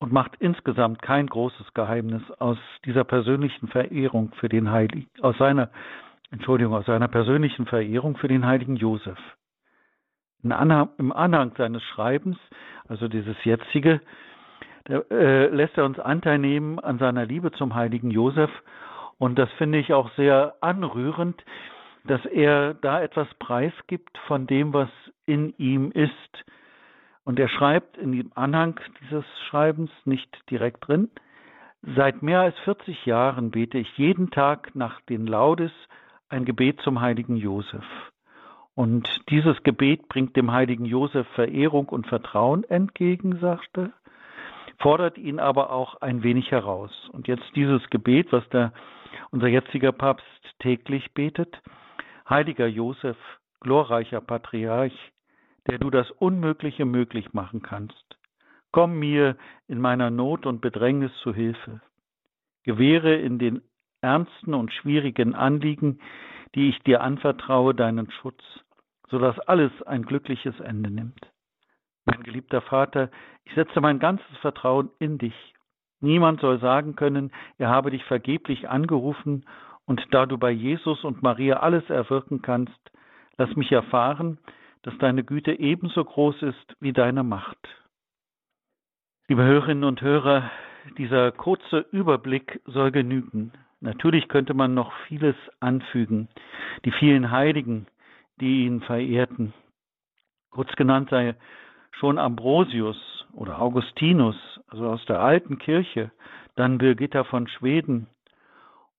und 0.03 0.11
macht 0.11 0.35
insgesamt 0.39 1.01
kein 1.01 1.27
großes 1.27 1.73
Geheimnis 1.73 2.23
aus 2.37 2.57
dieser 2.83 3.05
persönlichen 3.05 3.69
Verehrung 3.69 4.33
für 4.37 4.49
den 4.49 4.69
Heiligen, 4.69 5.07
aus 5.21 5.37
seiner, 5.37 5.69
Entschuldigung, 6.29 6.73
aus 6.73 6.85
seiner 6.85 7.07
persönlichen 7.07 7.65
Verehrung 7.67 8.17
für 8.17 8.27
den 8.27 8.45
Heiligen 8.45 8.75
Josef. 8.75 9.17
Anhang, 10.43 10.89
Im 10.97 11.13
Anhang 11.13 11.53
seines 11.57 11.81
Schreibens, 11.83 12.37
also 12.89 13.07
dieses 13.07 13.41
jetzige, 13.45 14.01
der, 14.89 15.09
äh, 15.09 15.47
lässt 15.47 15.77
er 15.77 15.85
uns 15.85 15.97
Anteil 15.99 16.37
nehmen 16.37 16.79
an 16.79 16.99
seiner 16.99 17.25
Liebe 17.25 17.53
zum 17.53 17.73
Heiligen 17.73 18.11
Josef. 18.11 18.51
Und 19.19 19.39
das 19.39 19.49
finde 19.53 19.77
ich 19.77 19.93
auch 19.93 20.11
sehr 20.17 20.55
anrührend, 20.59 21.41
dass 22.03 22.25
er 22.25 22.73
da 22.73 23.01
etwas 23.01 23.33
preisgibt 23.35 24.17
von 24.27 24.47
dem, 24.47 24.73
was 24.73 24.89
in 25.25 25.53
ihm 25.57 25.91
ist, 25.91 26.43
und 27.23 27.39
er 27.39 27.49
schreibt 27.49 27.97
in 27.97 28.11
dem 28.11 28.31
Anhang 28.35 28.79
dieses 29.01 29.25
Schreibens 29.47 29.91
nicht 30.05 30.29
direkt 30.49 30.87
drin, 30.87 31.09
seit 31.95 32.21
mehr 32.21 32.41
als 32.41 32.57
40 32.59 33.05
Jahren 33.05 33.51
bete 33.51 33.77
ich 33.77 33.97
jeden 33.97 34.31
Tag 34.31 34.75
nach 34.75 35.01
den 35.01 35.27
Laudes 35.27 35.71
ein 36.29 36.45
Gebet 36.45 36.81
zum 36.81 37.01
heiligen 37.01 37.37
Josef. 37.37 37.85
Und 38.75 39.07
dieses 39.29 39.61
Gebet 39.63 40.07
bringt 40.07 40.35
dem 40.35 40.51
heiligen 40.51 40.85
Josef 40.85 41.27
Verehrung 41.35 41.89
und 41.89 42.07
Vertrauen 42.07 42.63
entgegen, 42.63 43.37
sagte, 43.39 43.93
fordert 44.79 45.17
ihn 45.17 45.39
aber 45.39 45.71
auch 45.71 46.01
ein 46.01 46.23
wenig 46.23 46.51
heraus. 46.51 46.91
Und 47.11 47.27
jetzt 47.27 47.45
dieses 47.55 47.87
Gebet, 47.89 48.31
was 48.31 48.47
der, 48.49 48.73
unser 49.29 49.47
jetziger 49.47 49.91
Papst 49.91 50.25
täglich 50.59 51.13
betet. 51.13 51.61
Heiliger 52.27 52.65
Josef, 52.65 53.17
glorreicher 53.59 54.21
Patriarch, 54.21 55.12
der 55.67 55.79
du 55.79 55.89
das 55.89 56.09
Unmögliche 56.11 56.85
möglich 56.85 57.33
machen 57.33 57.61
kannst. 57.61 58.17
Komm 58.71 58.97
mir 58.99 59.37
in 59.67 59.79
meiner 59.79 60.09
Not 60.09 60.45
und 60.45 60.61
Bedrängnis 60.61 61.11
zu 61.21 61.33
Hilfe. 61.33 61.81
Gewähre 62.63 63.15
in 63.15 63.39
den 63.39 63.61
ernsten 64.01 64.53
und 64.53 64.73
schwierigen 64.73 65.35
Anliegen, 65.35 65.99
die 66.55 66.69
ich 66.69 66.79
dir 66.79 67.01
anvertraue, 67.01 67.73
deinen 67.73 68.11
Schutz, 68.11 68.41
so 69.09 69.19
dass 69.19 69.39
alles 69.39 69.71
ein 69.83 70.03
glückliches 70.03 70.59
Ende 70.59 70.89
nimmt. 70.89 71.19
Mein 72.05 72.23
geliebter 72.23 72.61
Vater, 72.61 73.09
ich 73.45 73.53
setze 73.53 73.79
mein 73.79 73.99
ganzes 73.99 74.37
Vertrauen 74.41 74.89
in 74.99 75.17
dich. 75.17 75.53
Niemand 76.01 76.41
soll 76.41 76.59
sagen 76.59 76.95
können, 76.95 77.31
er 77.57 77.69
habe 77.69 77.91
dich 77.91 78.03
vergeblich 78.05 78.69
angerufen, 78.69 79.45
und 79.85 80.01
da 80.11 80.25
du 80.25 80.37
bei 80.37 80.51
Jesus 80.51 81.03
und 81.03 81.23
Maria 81.23 81.57
alles 81.57 81.89
erwirken 81.89 82.41
kannst, 82.41 82.91
lass 83.37 83.53
mich 83.55 83.71
erfahren, 83.71 84.37
dass 84.83 84.97
deine 84.99 85.23
Güte 85.23 85.59
ebenso 85.59 86.03
groß 86.03 86.41
ist 86.43 86.75
wie 86.79 86.93
deine 86.93 87.23
Macht. 87.23 87.57
Liebe 89.27 89.43
Hörerinnen 89.43 89.85
und 89.85 90.01
Hörer, 90.01 90.51
dieser 90.97 91.31
kurze 91.31 91.85
Überblick 91.91 92.61
soll 92.65 92.91
genügen. 92.91 93.53
Natürlich 93.79 94.27
könnte 94.27 94.53
man 94.53 94.73
noch 94.73 94.91
vieles 95.07 95.35
anfügen. 95.59 96.27
Die 96.85 96.91
vielen 96.91 97.31
Heiligen, 97.31 97.87
die 98.39 98.65
ihn 98.65 98.81
verehrten. 98.81 99.53
Kurz 100.51 100.71
genannt 100.75 101.09
sei 101.09 101.35
schon 101.91 102.17
Ambrosius 102.17 103.25
oder 103.33 103.61
Augustinus, 103.61 104.35
also 104.67 104.87
aus 104.87 105.05
der 105.05 105.21
alten 105.21 105.57
Kirche, 105.57 106.11
dann 106.55 106.77
Birgitta 106.77 107.23
von 107.23 107.47
Schweden 107.47 108.07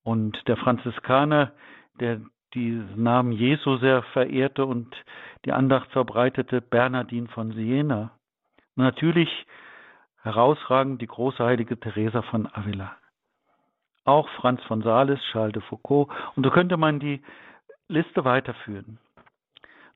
und 0.03 0.37
der 0.49 0.57
Franziskaner, 0.57 1.53
der 2.01 2.21
diesen 2.55 3.03
Namen 3.03 3.33
Jesu 3.33 3.77
sehr 3.79 4.03
verehrte 4.13 4.65
und 4.65 4.95
die 5.45 5.53
Andacht 5.53 5.91
verbreitete 5.91 6.61
Bernardin 6.61 7.29
von 7.29 7.53
Siena. 7.53 8.13
Und 8.77 8.85
natürlich 8.85 9.29
herausragend 10.23 11.03
die 11.03 11.07
große 11.07 11.45
heilige 11.45 11.79
Teresa 11.79 12.23
von 12.23 12.49
Avila. 12.53 12.97
Auch 14.05 14.29
Franz 14.31 14.63
von 14.65 14.83
Sales, 14.83 15.21
Charles 15.33 15.53
de 15.53 15.63
Foucault. 15.63 16.09
Und 16.37 16.45
so 16.45 16.51
könnte 16.51 16.77
man 16.77 17.01
die 17.01 17.23
Liste 17.89 18.25
weiterführen. 18.25 18.99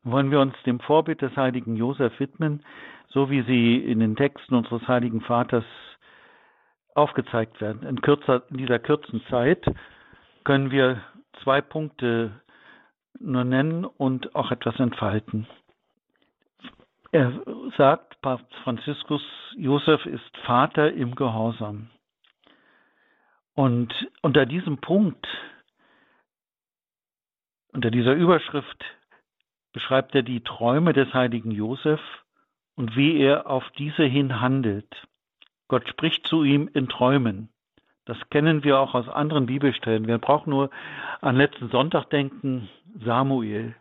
Wollen 0.03 0.31
wir 0.31 0.41
uns 0.41 0.55
dem 0.65 0.81
Vorbild 0.81 1.23
des 1.23 1.37
heiligen 1.37 1.77
Josef 1.77 2.19
widmen, 2.21 2.65
so 3.09 3.31
wie 3.31 3.43
sie 3.43 3.77
in 3.77 4.00
den 4.00 4.17
Texten 4.17 4.55
unseres 4.55 4.87
heiligen 4.87 5.21
Vaters 5.23 5.65
aufgezeigt 6.95 7.61
werden. 7.61 7.83
In, 7.87 8.00
kürzer, 8.00 8.43
in 8.50 8.59
dieser 8.59 8.79
kurzen 8.79 9.23
Zeit 9.29 9.65
können 10.45 10.71
wir 10.71 11.03
zwei 11.43 11.61
Punkte 11.61 12.33
nur 13.21 13.45
nennen 13.45 13.85
und 13.85 14.35
auch 14.35 14.51
etwas 14.51 14.79
entfalten. 14.79 15.47
Er 17.11 17.33
sagt, 17.77 18.21
Papst 18.21 18.53
Franziskus, 18.65 19.23
Josef 19.57 20.05
ist 20.05 20.37
Vater 20.45 20.93
im 20.93 21.15
Gehorsam. 21.15 21.89
Und 23.55 23.93
unter 24.23 24.47
diesem 24.47 24.79
Punkt, 24.79 25.27
unter 27.73 27.91
dieser 27.91 28.15
Überschrift, 28.15 28.85
beschreibt 29.73 30.15
er 30.15 30.23
die 30.23 30.43
Träume 30.43 30.93
des 30.93 31.13
heiligen 31.15 31.51
Josef 31.51 32.01
und 32.77 32.95
wie 32.95 33.19
er 33.19 33.49
auf 33.49 33.65
diese 33.79 34.05
hin 34.05 34.41
handelt. 34.41 35.07
Gott 35.69 35.89
spricht 35.89 36.27
zu 36.27 36.45
ihm 36.45 36.69
in 36.73 36.89
Träumen. 36.89 37.49
Das 38.05 38.17
kennen 38.31 38.65
wir 38.65 38.79
auch 38.79 38.95
aus 38.95 39.09
anderen 39.09 39.47
Bibelstellen. 39.47 40.07
Wir 40.07 40.19
brauchen 40.19 40.51
nur 40.51 40.71
an 41.21 41.37
letzten 41.37 41.69
Sonntag 41.69 42.09
denken, 42.11 42.69
Samuel, 43.05 43.75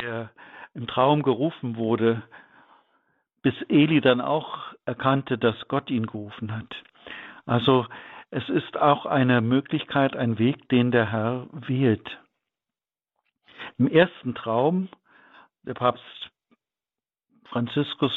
der 0.00 0.30
im 0.74 0.86
Traum 0.86 1.22
gerufen 1.22 1.76
wurde, 1.76 2.22
bis 3.42 3.54
Eli 3.68 4.00
dann 4.00 4.20
auch 4.20 4.74
erkannte, 4.84 5.36
dass 5.38 5.68
Gott 5.68 5.90
ihn 5.90 6.06
gerufen 6.06 6.54
hat. 6.54 6.74
Also 7.44 7.86
es 8.30 8.48
ist 8.48 8.76
auch 8.76 9.04
eine 9.04 9.40
Möglichkeit, 9.40 10.16
ein 10.16 10.38
Weg, 10.38 10.68
den 10.68 10.90
der 10.90 11.10
Herr 11.10 11.48
wählt. 11.52 12.18
Im 13.78 13.88
ersten 13.88 14.34
Traum, 14.34 14.88
der 15.64 15.74
Papst 15.74 16.30
Franziskus 17.46 18.12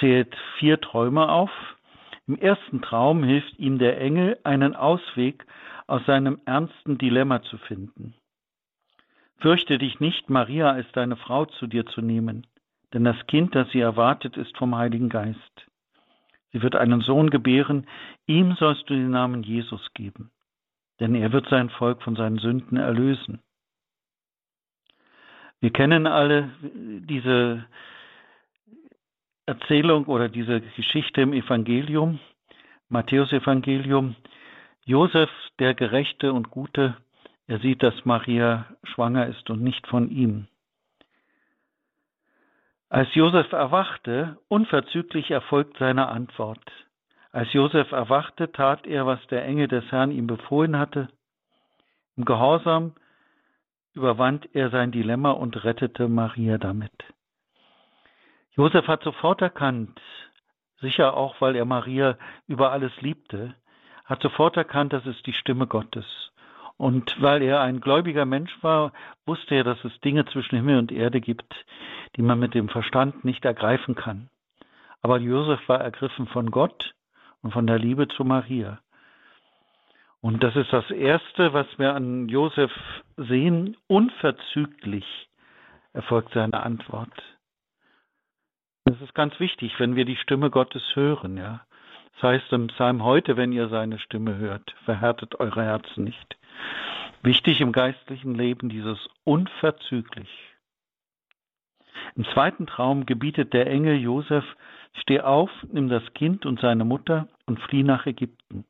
zählt 0.00 0.34
vier 0.58 0.80
Träume 0.80 1.28
auf. 1.28 1.50
Im 2.26 2.36
ersten 2.36 2.82
Traum 2.82 3.22
hilft 3.22 3.58
ihm 3.58 3.78
der 3.78 4.00
Engel, 4.00 4.38
einen 4.44 4.74
Ausweg 4.74 5.46
aus 5.86 6.04
seinem 6.06 6.40
ernsten 6.44 6.98
Dilemma 6.98 7.42
zu 7.42 7.58
finden. 7.58 8.14
Fürchte 9.42 9.76
dich 9.76 9.98
nicht, 9.98 10.30
Maria 10.30 10.70
als 10.70 10.86
deine 10.92 11.16
Frau 11.16 11.46
zu 11.46 11.66
dir 11.66 11.84
zu 11.84 12.00
nehmen, 12.00 12.46
denn 12.94 13.02
das 13.02 13.26
Kind, 13.26 13.56
das 13.56 13.68
sie 13.70 13.80
erwartet, 13.80 14.36
ist 14.36 14.56
vom 14.56 14.76
Heiligen 14.76 15.08
Geist. 15.08 15.66
Sie 16.52 16.62
wird 16.62 16.76
einen 16.76 17.00
Sohn 17.00 17.28
gebären, 17.28 17.88
ihm 18.26 18.54
sollst 18.54 18.88
du 18.88 18.94
den 18.94 19.10
Namen 19.10 19.42
Jesus 19.42 19.92
geben, 19.94 20.30
denn 21.00 21.16
er 21.16 21.32
wird 21.32 21.48
sein 21.48 21.70
Volk 21.70 22.02
von 22.04 22.14
seinen 22.14 22.38
Sünden 22.38 22.76
erlösen. 22.76 23.40
Wir 25.58 25.72
kennen 25.72 26.06
alle 26.06 26.50
diese 26.62 27.64
Erzählung 29.46 30.04
oder 30.04 30.28
diese 30.28 30.60
Geschichte 30.60 31.20
im 31.20 31.32
Evangelium, 31.32 32.20
Matthäus 32.88 33.32
Evangelium, 33.32 34.14
Josef, 34.84 35.30
der 35.58 35.74
Gerechte 35.74 36.32
und 36.32 36.50
Gute, 36.50 36.96
er 37.46 37.58
sieht, 37.58 37.82
dass 37.82 38.04
Maria 38.04 38.66
schwanger 38.84 39.26
ist 39.26 39.50
und 39.50 39.62
nicht 39.62 39.86
von 39.86 40.10
ihm. 40.10 40.48
Als 42.88 43.14
Josef 43.14 43.50
erwachte, 43.52 44.38
unverzüglich 44.48 45.30
erfolgt 45.30 45.78
seine 45.78 46.08
Antwort. 46.08 46.62
Als 47.30 47.50
Josef 47.54 47.90
erwachte, 47.90 48.52
tat 48.52 48.86
er, 48.86 49.06
was 49.06 49.26
der 49.28 49.44
Engel 49.46 49.66
des 49.66 49.90
Herrn 49.90 50.10
ihm 50.10 50.26
befohlen 50.26 50.78
hatte. 50.78 51.08
Im 52.16 52.26
Gehorsam 52.26 52.94
überwand 53.94 54.54
er 54.54 54.70
sein 54.70 54.92
Dilemma 54.92 55.30
und 55.30 55.64
rettete 55.64 56.08
Maria 56.08 56.58
damit. 56.58 56.92
Josef 58.54 58.86
hat 58.86 59.02
sofort 59.02 59.40
erkannt, 59.40 59.98
sicher 60.80 61.16
auch, 61.16 61.40
weil 61.40 61.56
er 61.56 61.64
Maria 61.64 62.18
über 62.46 62.72
alles 62.72 62.92
liebte, 63.00 63.54
hat 64.04 64.20
sofort 64.20 64.58
erkannt, 64.58 64.92
das 64.92 65.06
ist 65.06 65.26
die 65.26 65.32
Stimme 65.32 65.66
Gottes. 65.66 66.31
Und 66.82 67.22
weil 67.22 67.42
er 67.42 67.60
ein 67.60 67.80
gläubiger 67.80 68.24
Mensch 68.24 68.50
war, 68.60 68.92
wusste 69.24 69.54
er, 69.54 69.62
dass 69.62 69.84
es 69.84 70.00
Dinge 70.00 70.24
zwischen 70.24 70.56
Himmel 70.56 70.78
und 70.78 70.90
Erde 70.90 71.20
gibt, 71.20 71.54
die 72.16 72.22
man 72.22 72.40
mit 72.40 72.54
dem 72.54 72.68
Verstand 72.68 73.24
nicht 73.24 73.44
ergreifen 73.44 73.94
kann. 73.94 74.30
Aber 75.00 75.18
Josef 75.18 75.60
war 75.68 75.80
ergriffen 75.80 76.26
von 76.26 76.50
Gott 76.50 76.92
und 77.40 77.52
von 77.52 77.68
der 77.68 77.78
Liebe 77.78 78.08
zu 78.08 78.24
Maria. 78.24 78.80
Und 80.22 80.42
das 80.42 80.56
ist 80.56 80.72
das 80.72 80.90
Erste, 80.90 81.52
was 81.52 81.68
wir 81.78 81.94
an 81.94 82.28
Josef 82.28 82.72
sehen. 83.16 83.76
Unverzüglich 83.86 85.28
erfolgt 85.92 86.34
seine 86.34 86.64
Antwort. 86.64 87.14
Das 88.86 89.00
ist 89.00 89.14
ganz 89.14 89.38
wichtig, 89.38 89.78
wenn 89.78 89.94
wir 89.94 90.04
die 90.04 90.16
Stimme 90.16 90.50
Gottes 90.50 90.82
hören, 90.94 91.36
ja. 91.36 91.64
Das 92.14 92.24
heißt 92.24 92.52
im 92.52 92.66
Psalm 92.66 93.04
heute, 93.04 93.36
wenn 93.36 93.52
ihr 93.52 93.68
seine 93.68 94.00
Stimme 94.00 94.36
hört, 94.36 94.74
verhärtet 94.84 95.38
eure 95.38 95.62
Herzen 95.62 96.02
nicht. 96.02 96.36
Wichtig 97.22 97.60
im 97.60 97.72
geistlichen 97.72 98.34
Leben 98.34 98.68
dieses 98.68 98.98
unverzüglich. 99.24 100.28
Im 102.16 102.24
zweiten 102.26 102.66
Traum 102.66 103.06
gebietet 103.06 103.52
der 103.52 103.68
Engel 103.68 103.96
Josef, 103.96 104.44
Steh 104.94 105.20
auf, 105.20 105.50
nimm 105.70 105.88
das 105.88 106.02
Kind 106.14 106.44
und 106.44 106.60
seine 106.60 106.84
Mutter 106.84 107.28
und 107.46 107.60
flieh 107.60 107.82
nach 107.82 108.06
Ägypten. 108.06 108.64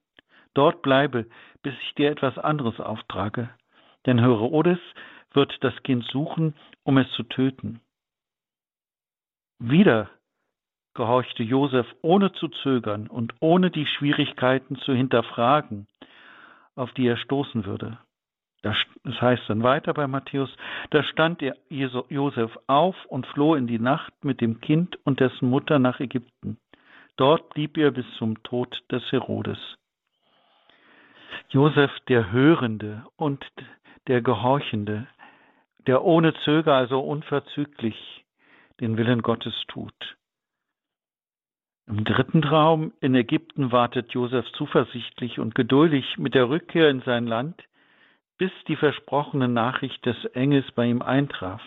Dort 0.54 0.82
bleibe, 0.82 1.26
bis 1.62 1.74
ich 1.82 1.94
dir 1.94 2.10
etwas 2.10 2.38
anderes 2.38 2.78
auftrage. 2.78 3.48
Denn 4.06 4.18
Herodes 4.18 4.78
wird 5.32 5.56
das 5.62 5.74
Kind 5.82 6.04
suchen, 6.04 6.54
um 6.84 6.98
es 6.98 7.10
zu 7.12 7.22
töten. 7.24 7.80
Wieder 9.58 10.10
gehorchte 10.94 11.42
Josef 11.42 11.86
ohne 12.02 12.32
zu 12.32 12.48
zögern 12.48 13.06
und 13.06 13.34
ohne 13.40 13.70
die 13.70 13.86
Schwierigkeiten 13.86 14.76
zu 14.76 14.92
hinterfragen, 14.92 15.86
auf 16.76 16.93
die 16.93 17.07
er 17.07 17.17
stoßen 17.17 17.64
würde. 17.64 17.99
Das 18.62 18.76
heißt 19.21 19.43
dann 19.49 19.64
weiter 19.64 19.93
bei 19.93 20.07
Matthäus, 20.07 20.50
da 20.91 21.02
stand 21.02 21.43
Josef 21.69 22.57
auf 22.69 22.95
und 23.07 23.26
floh 23.26 23.57
in 23.57 23.67
die 23.67 23.81
Nacht 23.81 24.12
mit 24.23 24.41
dem 24.41 24.61
Kind 24.61 24.99
und 25.05 25.19
dessen 25.19 25.50
Mutter 25.50 25.81
nach 25.81 25.99
Ägypten. 25.99 26.59
Dort 27.17 27.52
blieb 27.55 27.76
er 27.76 27.91
bis 27.91 28.07
zum 28.19 28.41
Tod 28.45 28.81
des 28.91 29.02
Herodes. 29.11 29.59
Josef 31.49 31.91
der 32.09 32.31
Hörende 32.31 33.05
und 33.17 33.45
der 34.07 34.23
Gehorchende, 34.23 35.09
der 35.87 36.05
ohne 36.05 36.33
Zöger, 36.45 36.75
also 36.75 37.00
unverzüglich 37.00 38.25
den 38.81 38.97
Willen 38.97 39.23
Gottes 39.23 39.55
tut. 39.69 40.17
Im 41.86 42.04
dritten 42.04 42.42
Traum 42.42 42.92
in 43.00 43.14
Ägypten 43.14 43.72
wartet 43.72 44.12
Josef 44.12 44.46
zuversichtlich 44.52 45.40
und 45.40 45.54
geduldig 45.54 46.16
mit 46.16 46.34
der 46.34 46.48
Rückkehr 46.48 46.88
in 46.88 47.00
sein 47.00 47.26
Land, 47.26 47.62
bis 48.38 48.52
die 48.68 48.76
versprochene 48.76 49.48
Nachricht 49.48 50.04
des 50.06 50.24
Engels 50.26 50.70
bei 50.72 50.86
ihm 50.86 51.02
eintraf, 51.02 51.62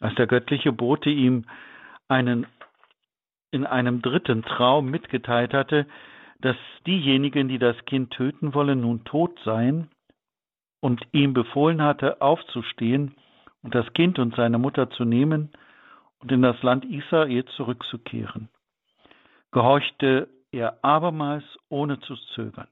als 0.00 0.14
der 0.14 0.26
göttliche 0.26 0.72
Bote 0.72 1.10
ihm 1.10 1.44
einen 2.08 2.46
in 3.50 3.66
einem 3.66 4.02
dritten 4.02 4.42
Traum 4.42 4.90
mitgeteilt 4.90 5.52
hatte, 5.52 5.86
dass 6.40 6.56
diejenigen, 6.86 7.48
die 7.48 7.58
das 7.58 7.76
Kind 7.86 8.12
töten 8.12 8.54
wollen, 8.54 8.80
nun 8.80 9.04
tot 9.04 9.38
seien 9.44 9.88
und 10.80 11.02
ihm 11.12 11.34
befohlen 11.34 11.80
hatte, 11.80 12.20
aufzustehen 12.20 13.14
und 13.62 13.74
das 13.74 13.92
Kind 13.94 14.18
und 14.18 14.36
seine 14.36 14.58
Mutter 14.58 14.90
zu 14.90 15.04
nehmen 15.04 15.50
und 16.18 16.30
in 16.30 16.42
das 16.42 16.60
Land 16.62 16.84
Israel 16.84 17.44
zurückzukehren. 17.56 18.48
Gehorchte 19.54 20.28
er 20.50 20.82
abermals 20.82 21.44
ohne 21.68 22.00
zu 22.00 22.16
zögern. 22.34 22.66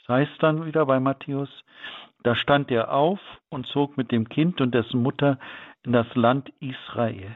Das 0.00 0.08
heißt 0.08 0.42
dann 0.42 0.66
wieder 0.66 0.84
bei 0.84 1.00
Matthäus, 1.00 1.48
da 2.22 2.36
stand 2.36 2.70
er 2.70 2.92
auf 2.92 3.18
und 3.48 3.66
zog 3.68 3.96
mit 3.96 4.12
dem 4.12 4.28
Kind 4.28 4.60
und 4.60 4.74
dessen 4.74 5.02
Mutter 5.02 5.38
in 5.84 5.92
das 5.92 6.06
Land 6.14 6.52
Israel. 6.60 7.34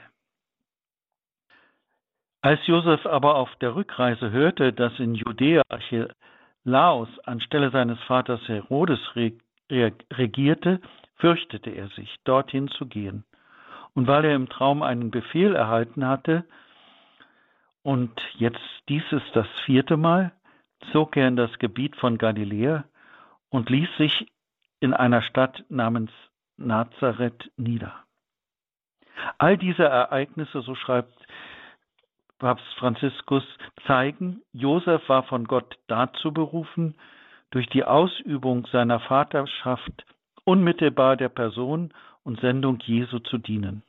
Als 2.42 2.66
Josef 2.66 3.06
aber 3.06 3.37
auf 3.37 3.49
der 3.62 3.75
Rückreise 3.75 4.30
hörte, 4.30 4.75
dass 4.75 4.99
in 4.99 5.14
Judäa 5.14 5.62
Archelaus 5.71 7.09
anstelle 7.25 7.71
seines 7.71 7.99
Vaters 8.02 8.47
Herodes 8.47 9.00
regierte, 9.71 10.83
fürchtete 11.16 11.71
er 11.71 11.88
sich, 11.88 12.14
dorthin 12.25 12.68
zu 12.68 12.85
gehen. 12.85 13.25
Und 13.95 14.06
weil 14.06 14.26
er 14.26 14.35
im 14.35 14.50
Traum 14.50 14.83
einen 14.83 15.11
Befehl 15.11 15.54
erhalten 15.54 16.06
hatte, 16.06 16.45
und 17.87 18.11
jetzt 18.35 18.59
dies 18.88 19.05
ist 19.12 19.31
das 19.35 19.47
vierte 19.64 19.97
Mal, 19.97 20.33
zog 20.90 21.16
er 21.16 21.28
in 21.28 21.37
das 21.37 21.57
Gebiet 21.61 21.95
von 21.95 22.19
Galiläa 22.19 22.85
und 23.49 23.71
ließ 23.71 23.88
sich 23.97 24.26
in 24.81 24.93
einer 24.93 25.23
Stadt 25.23 25.64
namens 25.69 26.11
Nazareth 26.57 27.49
nieder. 27.57 27.95
All 29.38 29.57
diese 29.57 29.85
Ereignisse, 29.85 30.62
so 30.62 30.75
schreibt 30.75 31.14
Papst 32.40 32.66
Franziskus, 32.76 33.45
zeigen, 33.87 34.43
Josef 34.52 35.09
war 35.09 35.23
von 35.23 35.45
Gott 35.45 35.78
dazu 35.87 36.33
berufen, 36.33 36.97
durch 37.52 37.69
die 37.69 37.85
Ausübung 37.85 38.66
seiner 38.73 38.99
Vaterschaft 38.99 40.05
unmittelbar 40.43 41.16
der 41.16 41.28
Person 41.28 41.95
und 42.25 42.40
Sendung 42.40 42.81
Jesu 42.81 43.21
zu 43.21 43.39
dienen. 43.39 43.84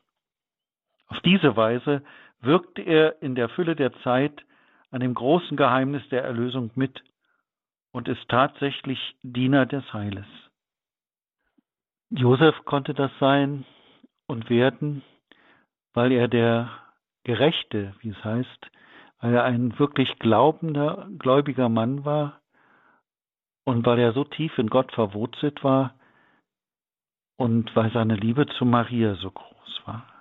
Auf 1.08 1.20
diese 1.22 1.56
Weise 1.56 2.04
wirkte 2.42 2.82
er 2.82 3.22
in 3.22 3.36
der 3.36 3.50
Fülle 3.50 3.76
der 3.76 3.94
Zeit 4.04 4.44
an 4.92 5.02
dem 5.02 5.14
großen 5.14 5.58
Geheimnis 5.58 6.08
der 6.10 6.24
Erlösung 6.24 6.72
mit 6.76 7.04
und 7.92 8.08
ist 8.08 8.28
tatsächlich 8.30 9.00
Diener 9.24 9.66
des 9.66 9.92
Heiles. 9.94 10.26
Josef 12.10 12.56
konnte 12.66 12.94
das 12.94 13.12
sein 13.20 13.66
und 14.28 14.50
werden, 14.50 15.04
weil 15.94 16.12
er 16.12 16.28
der 16.28 16.70
Gerechte, 17.24 17.96
wie 18.00 18.10
es 18.10 18.24
heißt, 18.24 18.72
weil 19.20 19.34
er 19.34 19.44
ein 19.44 19.78
wirklich 19.80 20.18
glaubender, 20.20 21.10
gläubiger 21.18 21.70
Mann 21.70 22.06
war 22.06 22.40
und 23.66 23.86
weil 23.86 24.00
er 24.00 24.14
so 24.14 24.24
tief 24.24 24.58
in 24.58 24.70
Gott 24.70 24.92
verwurzelt 24.94 25.64
war 25.64 25.96
und 27.38 27.76
weil 27.76 27.92
seine 27.92 28.16
Liebe 28.16 28.46
zu 28.58 28.64
Maria 28.64 29.16
so 29.16 29.32
groß 29.32 29.82
war. 29.86 30.17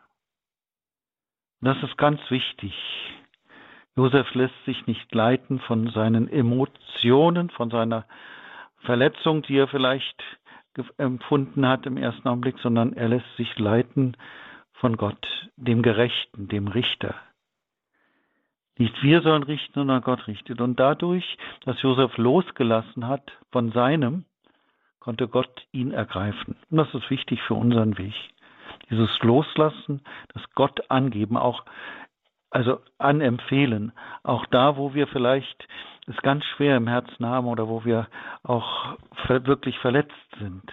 Das 1.66 1.82
ist 1.82 1.98
ganz 1.98 2.20
wichtig. 2.30 2.72
Josef 3.96 4.32
lässt 4.36 4.54
sich 4.66 4.86
nicht 4.86 5.12
leiten 5.12 5.58
von 5.58 5.90
seinen 5.90 6.28
Emotionen, 6.28 7.50
von 7.50 7.70
seiner 7.70 8.06
Verletzung, 8.82 9.42
die 9.42 9.56
er 9.56 9.66
vielleicht 9.66 10.22
empfunden 10.96 11.66
hat 11.66 11.84
im 11.86 11.96
ersten 11.96 12.28
Augenblick, 12.28 12.60
sondern 12.60 12.92
er 12.92 13.08
lässt 13.08 13.36
sich 13.36 13.58
leiten 13.58 14.16
von 14.74 14.96
Gott, 14.96 15.26
dem 15.56 15.82
Gerechten, 15.82 16.46
dem 16.46 16.68
Richter. 16.68 17.16
Nicht 18.78 19.02
wir 19.02 19.22
sollen 19.22 19.42
richten, 19.42 19.74
sondern 19.74 20.02
Gott 20.02 20.28
richtet. 20.28 20.60
Und 20.60 20.78
dadurch, 20.78 21.36
dass 21.64 21.82
Josef 21.82 22.16
losgelassen 22.16 23.08
hat 23.08 23.32
von 23.50 23.72
seinem, 23.72 24.24
konnte 25.00 25.26
Gott 25.26 25.66
ihn 25.72 25.90
ergreifen. 25.90 26.54
Und 26.70 26.76
das 26.76 26.94
ist 26.94 27.10
wichtig 27.10 27.42
für 27.42 27.54
unseren 27.54 27.98
Weg. 27.98 28.14
Dieses 28.90 29.10
Loslassen, 29.20 30.02
das 30.32 30.42
Gott 30.54 30.90
angeben, 30.90 31.36
auch, 31.36 31.64
also 32.50 32.80
anempfehlen, 32.98 33.92
auch 34.22 34.46
da, 34.46 34.76
wo 34.76 34.94
wir 34.94 35.06
vielleicht 35.08 35.66
es 36.06 36.16
ganz 36.18 36.44
schwer 36.44 36.76
im 36.76 36.86
Herzen 36.86 37.26
haben 37.26 37.48
oder 37.48 37.68
wo 37.68 37.84
wir 37.84 38.06
auch 38.44 38.96
wirklich 39.26 39.78
verletzt 39.78 40.14
sind. 40.38 40.72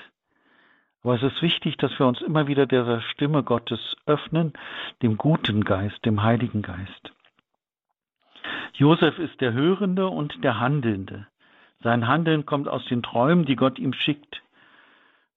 Aber 1.04 1.16
es 1.16 1.24
ist 1.24 1.42
wichtig, 1.42 1.78
dass 1.78 1.98
wir 2.00 2.06
uns 2.06 2.22
immer 2.22 2.48
wieder 2.48 2.66
dieser 2.66 3.02
Stimme 3.02 3.44
Gottes 3.44 3.96
öffnen, 4.06 4.54
dem 5.02 5.18
guten 5.18 5.66
Geist, 5.66 6.06
dem 6.06 6.24
Heiligen 6.24 6.62
Geist. 6.62 7.12
Josef 8.74 9.20
ist 9.20 9.42
der 9.42 9.54
Hörende 9.54 10.08
und 10.08 10.44
der 10.44 10.60
Handelnde. 10.60 11.28
Sein 11.82 12.08
Handeln 12.08 12.46
kommt 12.46 12.68
aus 12.70 12.86
den 12.86 13.04
Träumen, 13.04 13.46
die 13.46 13.58
Gott 13.58 13.80
ihm 13.80 13.94
schickt. 13.94 14.43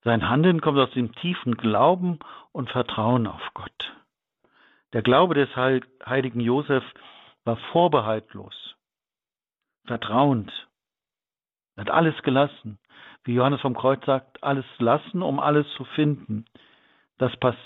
Sein 0.06 0.28
Handeln 0.28 0.60
kommt 0.60 0.78
aus 0.78 0.92
dem 0.92 1.12
tiefen 1.16 1.56
Glauben 1.56 2.20
und 2.52 2.70
Vertrauen 2.70 3.26
auf 3.26 3.42
Gott. 3.54 3.92
Der 4.92 5.02
Glaube 5.02 5.34
des 5.34 5.48
heiligen 5.56 6.38
Josef 6.38 6.84
war 7.42 7.56
vorbehaltlos 7.72 8.54
vertrauend. 9.84 10.52
Er 11.74 11.80
hat 11.80 11.90
alles 11.90 12.14
gelassen. 12.22 12.78
Wie 13.24 13.34
Johannes 13.34 13.60
vom 13.60 13.74
Kreuz 13.74 14.06
sagt, 14.06 14.44
alles 14.44 14.64
lassen, 14.78 15.22
um 15.22 15.40
alles 15.40 15.66
zu 15.76 15.84
finden. 15.84 16.44
Das 17.18 17.36
passt 17.38 17.58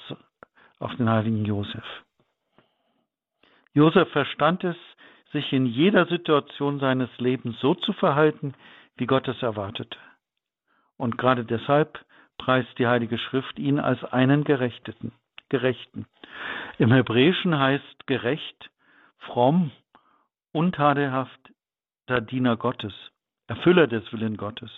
auf 0.79 0.97
den 0.97 1.11
heiligen 1.11 1.45
Josef. 1.45 1.85
Josef 3.75 4.11
verstand 4.13 4.65
es, 4.65 4.77
sich 5.33 5.53
in 5.53 5.67
jeder 5.67 6.07
Situation 6.07 6.81
seines 6.81 7.11
Lebens 7.19 7.61
so 7.61 7.75
zu 7.75 7.93
verhalten, 7.93 8.55
wie 8.97 9.05
Gott 9.05 9.29
es 9.29 9.43
erwartete. 9.43 9.99
Und 10.97 11.19
gerade 11.19 11.45
deshalb 11.45 12.03
preist 12.41 12.79
die 12.79 12.87
Heilige 12.87 13.19
Schrift 13.19 13.59
ihn 13.59 13.79
als 13.79 14.03
einen 14.03 14.45
Gerechteten, 14.45 15.13
Gerechten. 15.51 16.07
Im 16.79 16.91
Hebräischen 16.91 17.59
heißt 17.59 18.07
gerecht, 18.07 18.71
fromm, 19.19 19.71
untadelhaft, 20.53 21.41
der 22.09 22.23
Diener 22.23 22.57
Gottes, 22.57 22.95
Erfüller 23.47 23.87
des 23.87 24.11
Willen 24.13 24.39
Gottes, 24.39 24.71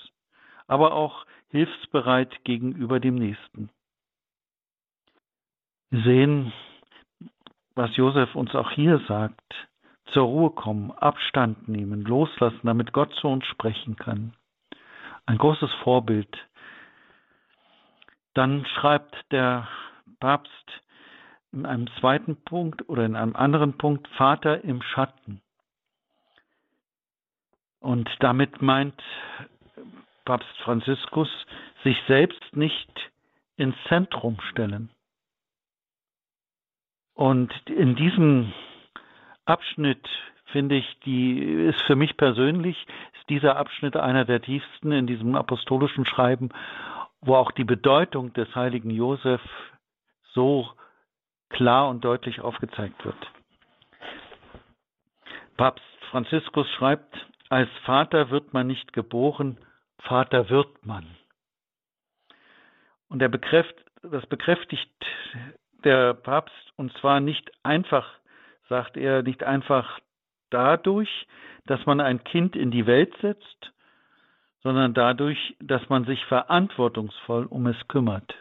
aber 0.67 0.93
auch 0.93 1.25
hilfsbereit 1.51 2.45
gegenüber 2.45 2.99
dem 2.99 3.15
Nächsten. 3.15 3.71
Wir 5.91 6.03
sehen, 6.03 6.53
was 7.77 7.97
Josef 7.97 8.35
uns 8.35 8.55
auch 8.57 8.73
hier 8.73 8.99
sagt, 9.07 9.55
zur 10.07 10.25
Ruhe 10.25 10.51
kommen, 10.51 10.91
Abstand 10.91 11.69
nehmen, 11.69 12.03
loslassen, 12.03 12.61
damit 12.65 12.93
Gott 12.93 13.15
zu 13.15 13.29
uns 13.29 13.47
sprechen 13.47 13.95
kann. 13.95 14.35
Ein 15.27 15.39
großes 15.39 15.73
Vorbild. 15.85 16.29
Dann 18.35 18.65
schreibt 18.67 19.15
der 19.31 19.69
Papst 20.21 20.53
in 21.53 21.67
einem 21.67 21.87
zweiten 22.01 22.37
Punkt 22.45 22.89
oder 22.89 23.05
in 23.05 23.17
einem 23.17 23.37
anderen 23.37 23.77
Punkt 23.77 24.09
Vater 24.17 24.65
im 24.65 24.83
Schatten. 24.83 25.43
Und 27.81 28.09
damit 28.21 28.63
meint 28.63 29.01
Papst 30.25 30.57
Franziskus 30.65 31.29
sich 31.85 31.97
selbst 32.07 32.57
nicht 32.57 33.11
ins 33.57 33.77
Zentrum 33.89 34.41
stellen. 34.51 34.91
Und 37.15 37.53
in 37.69 37.97
diesem 37.97 38.53
Abschnitt 39.45 40.09
finde 40.47 40.77
ich, 40.77 40.99
die 41.05 41.41
ist 41.41 41.81
für 41.83 41.97
mich 41.97 42.17
persönlich, 42.17 42.87
ist 43.19 43.29
dieser 43.29 43.57
Abschnitt 43.57 43.97
einer 43.97 44.25
der 44.25 44.41
tiefsten 44.41 44.93
in 44.93 45.07
diesem 45.07 45.35
apostolischen 45.35 46.07
Schreiben, 46.07 46.51
wo 47.23 47.37
auch 47.37 47.53
die 47.53 47.65
Bedeutung 47.65 48.33
des 48.33 48.55
heiligen 48.55 48.91
Josef 48.91 49.41
so 50.35 50.69
klar 51.51 51.89
und 51.89 52.05
deutlich 52.05 52.41
aufgezeigt 52.41 53.05
wird. 53.05 53.17
Papst 55.57 55.85
Franziskus 56.11 56.69
schreibt, 56.73 57.15
als 57.49 57.71
Vater 57.85 58.31
wird 58.31 58.53
man 58.53 58.67
nicht 58.67 58.93
geboren, 58.93 59.59
Vater 60.01 60.51
wird 60.51 60.85
man. 60.85 61.07
Und 63.09 63.19
bekräft, 63.29 63.75
das 64.03 64.27
bekräftigt 64.27 64.91
der 65.85 66.15
Papst, 66.15 66.73
und 66.77 66.93
zwar 66.99 67.21
nicht 67.21 67.51
einfach, 67.63 68.07
sagt 68.69 68.97
er, 68.97 69.23
nicht 69.23 69.43
einfach 69.45 70.01
dadurch, 70.51 71.27
dass 71.67 71.85
man 71.87 72.01
ein 72.01 72.25
Kind 72.25 72.57
in 72.57 72.71
die 72.71 72.87
Welt 72.87 73.15
setzt, 73.21 73.73
sondern 74.63 74.95
dadurch, 74.95 75.57
dass 75.61 75.89
man 75.89 76.05
sich 76.05 76.25
verantwortungsvoll 76.27 77.47
um 77.47 77.67
es 77.67 77.89
kümmert. 77.89 78.35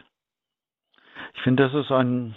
Ich 1.34 1.42
finde, 1.42 1.64
das 1.64 1.74
ist 1.74 1.90
ein 1.90 2.34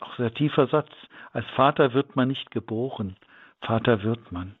auch 0.00 0.16
sehr 0.16 0.32
tiefer 0.34 0.66
Satz. 0.66 0.90
Als 1.32 1.46
Vater 1.50 1.94
wird 1.94 2.16
man 2.16 2.28
nicht 2.28 2.50
geboren, 2.50 3.16
Vater 3.60 4.02
wird 4.02 4.32
man. 4.32 4.56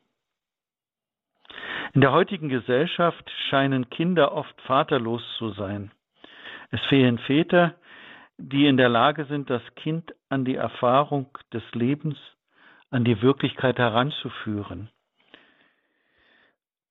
In 1.92 2.00
der 2.00 2.12
heutigen 2.12 2.48
Gesellschaft 2.48 3.30
scheinen 3.48 3.88
Kinder 3.90 4.32
oft 4.32 4.60
vaterlos 4.62 5.22
zu 5.38 5.50
sein. 5.50 5.92
Es 6.70 6.80
fehlen 6.86 7.18
Väter, 7.18 7.74
die 8.36 8.66
in 8.66 8.76
der 8.76 8.88
Lage 8.88 9.26
sind, 9.26 9.48
das 9.48 9.62
Kind 9.76 10.12
an 10.28 10.44
die 10.44 10.56
Erfahrung 10.56 11.28
des 11.52 11.62
Lebens, 11.72 12.18
an 12.90 13.04
die 13.04 13.22
Wirklichkeit 13.22 13.78
heranzuführen. 13.78 14.90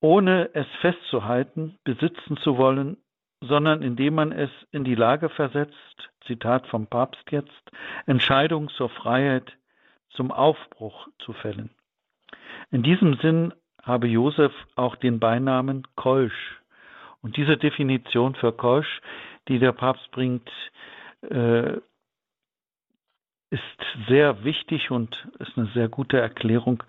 Ohne 0.04 0.50
es 0.54 0.68
festzuhalten, 0.82 1.80
besitzen 1.86 2.36
zu 2.36 2.58
wollen, 2.58 2.98
sondern 3.39 3.82
indem 3.82 4.16
man 4.16 4.34
es 4.34 4.50
in 4.72 4.84
die 4.84 4.96
Lage 4.96 5.30
versetzt, 5.30 6.10
Zitat 6.28 6.68
vom 6.68 6.88
Papst 6.88 7.24
jetzt, 7.32 7.72
Entscheidungen 8.06 8.68
zur 8.68 8.89
Freiheit, 8.89 9.54
zum 10.10 10.34
Aufbruch 10.34 11.08
zu 11.20 11.32
fällen. 11.32 11.70
In 12.70 12.84
diesem 12.84 13.16
Sinn 13.22 13.54
habe 13.82 14.08
Josef 14.08 14.52
auch 14.76 14.98
den 14.98 15.22
Beinamen 15.22 15.88
Kolsch. 15.96 16.60
Und 17.22 17.38
diese 17.38 17.56
Definition 17.56 18.36
für 18.36 18.52
Kolsch, 18.52 19.00
die 19.48 19.60
der 19.60 19.72
Papst 19.72 20.12
bringt, 20.12 20.50
äh, 21.30 21.78
ist 23.52 23.62
sehr 24.10 24.44
wichtig 24.44 24.92
und 24.92 25.30
ist 25.39 25.58
eine 25.58 25.68
sehr 25.68 25.88
gute 25.88 26.20
Erklärung 26.20 26.84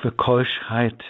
für 0.00 0.10
Keuschheit. 0.10 1.00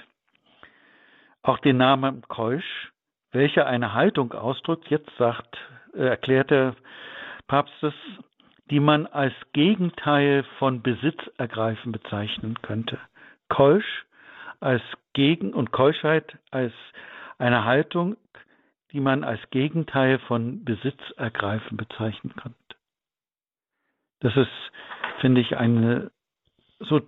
Auch 1.42 1.58
den 1.58 1.76
Namen 1.76 2.22
Keusch, 2.28 2.92
welcher 3.32 3.66
eine 3.66 3.94
Haltung 3.94 4.32
ausdrückt, 4.32 4.88
jetzt 4.88 5.10
sagt, 5.18 5.56
äh, 5.94 6.04
erklärt 6.04 6.50
der 6.50 6.76
Papst 7.48 7.82
es, 7.82 7.94
die 8.70 8.80
man 8.80 9.06
als 9.06 9.34
Gegenteil 9.52 10.44
von 10.58 10.82
Besitzergreifen 10.82 11.92
bezeichnen 11.92 12.60
könnte. 12.62 12.98
Keusch 13.48 14.06
als 14.60 14.82
Gegen- 15.14 15.52
und 15.52 15.72
Keuschheit 15.72 16.38
als 16.50 16.72
eine 17.38 17.64
Haltung, 17.64 18.16
die 18.92 19.00
man 19.00 19.24
als 19.24 19.40
Gegenteil 19.50 20.20
von 20.20 20.64
Besitzergreifen 20.64 21.76
bezeichnen 21.76 22.34
könnte. 22.36 22.58
Das 24.20 24.36
ist, 24.36 24.72
finde 25.20 25.40
ich, 25.40 25.56
eine, 25.56 26.12
so 26.78 27.00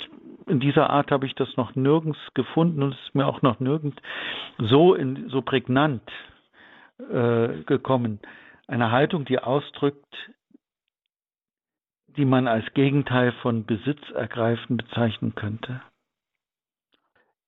in 0.46 0.60
dieser 0.60 0.90
Art 0.90 1.10
habe 1.10 1.26
ich 1.26 1.34
das 1.34 1.56
noch 1.56 1.74
nirgends 1.74 2.18
gefunden 2.34 2.82
und 2.82 2.94
es 2.94 3.00
ist 3.06 3.14
mir 3.14 3.26
auch 3.26 3.42
noch 3.42 3.60
nirgends 3.60 3.96
so, 4.58 4.94
in, 4.94 5.28
so 5.28 5.42
prägnant 5.42 6.02
äh, 6.98 7.62
gekommen. 7.64 8.20
Eine 8.66 8.90
Haltung, 8.90 9.24
die 9.24 9.38
ausdrückt, 9.38 10.14
die 12.16 12.24
man 12.24 12.46
als 12.46 12.64
Gegenteil 12.74 13.32
von 13.42 13.64
Besitzergreifen 13.64 14.76
bezeichnen 14.76 15.34
könnte. 15.34 15.82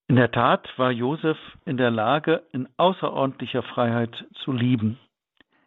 In 0.09 0.17
der 0.17 0.31
Tat 0.31 0.69
war 0.79 0.91
Josef 0.91 1.39
in 1.65 1.77
der 1.77 1.91
Lage, 1.91 2.43
in 2.53 2.69
außerordentlicher 2.77 3.63
Freiheit 3.63 4.25
zu 4.45 4.53
lieben. 4.53 4.99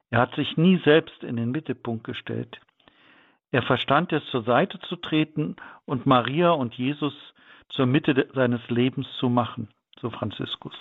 Er 0.09 0.19
hat 0.19 0.33
sich 0.35 0.57
nie 0.57 0.81
selbst 0.83 1.23
in 1.23 1.35
den 1.35 1.51
Mittelpunkt 1.51 2.03
gestellt. 2.03 2.59
Er 3.51 3.63
verstand 3.63 4.13
es, 4.13 4.23
zur 4.27 4.43
Seite 4.43 4.79
zu 4.81 4.95
treten 4.95 5.55
und 5.85 6.05
Maria 6.05 6.51
und 6.51 6.75
Jesus 6.75 7.13
zur 7.69 7.85
Mitte 7.85 8.27
seines 8.33 8.67
Lebens 8.69 9.07
zu 9.19 9.29
machen, 9.29 9.69
so 9.99 10.09
Franziskus. 10.09 10.75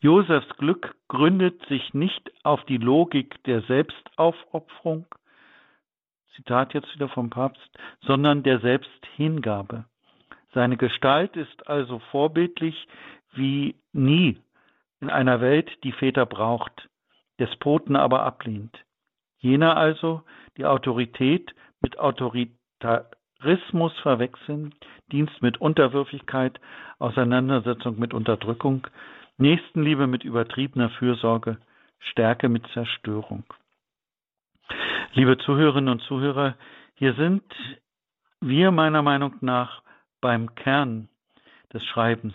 Josefs 0.00 0.48
Glück 0.56 0.96
gründet 1.08 1.64
sich 1.66 1.94
nicht 1.94 2.30
auf 2.42 2.64
die 2.64 2.78
Logik 2.78 3.42
der 3.44 3.62
Selbstaufopferung, 3.62 5.06
Zitat 6.36 6.74
jetzt 6.74 6.92
wieder 6.94 7.08
vom 7.08 7.30
Papst, 7.30 7.70
sondern 8.02 8.42
der 8.42 8.60
Selbsthingabe. 8.60 9.84
Seine 10.52 10.76
Gestalt 10.76 11.36
ist 11.36 11.66
also 11.68 12.00
vorbildlich 12.10 12.86
wie 13.32 13.76
nie 13.92 14.38
in 15.00 15.10
einer 15.10 15.40
Welt, 15.40 15.70
die 15.84 15.92
Väter 15.92 16.26
braucht, 16.26 16.88
Despoten 17.38 17.96
aber 17.96 18.22
ablehnt. 18.22 18.84
Jener 19.38 19.76
also, 19.76 20.22
die 20.56 20.64
Autorität 20.64 21.54
mit 21.84 21.98
Autoritarismus 21.98 23.92
verwechseln, 24.00 24.74
Dienst 25.12 25.42
mit 25.42 25.60
Unterwürfigkeit, 25.60 26.58
Auseinandersetzung 26.98 27.98
mit 27.98 28.14
Unterdrückung, 28.14 28.86
Nächstenliebe 29.36 30.06
mit 30.06 30.24
übertriebener 30.24 30.88
Fürsorge, 30.98 31.58
Stärke 31.98 32.48
mit 32.48 32.66
Zerstörung. 32.68 33.44
Liebe 35.12 35.36
Zuhörerinnen 35.36 35.90
und 35.90 36.00
Zuhörer, 36.04 36.56
hier 36.94 37.12
sind 37.16 37.44
wir 38.40 38.70
meiner 38.70 39.02
Meinung 39.02 39.34
nach 39.42 39.82
beim 40.22 40.54
Kern 40.54 41.10
des 41.74 41.84
Schreibens. 41.84 42.34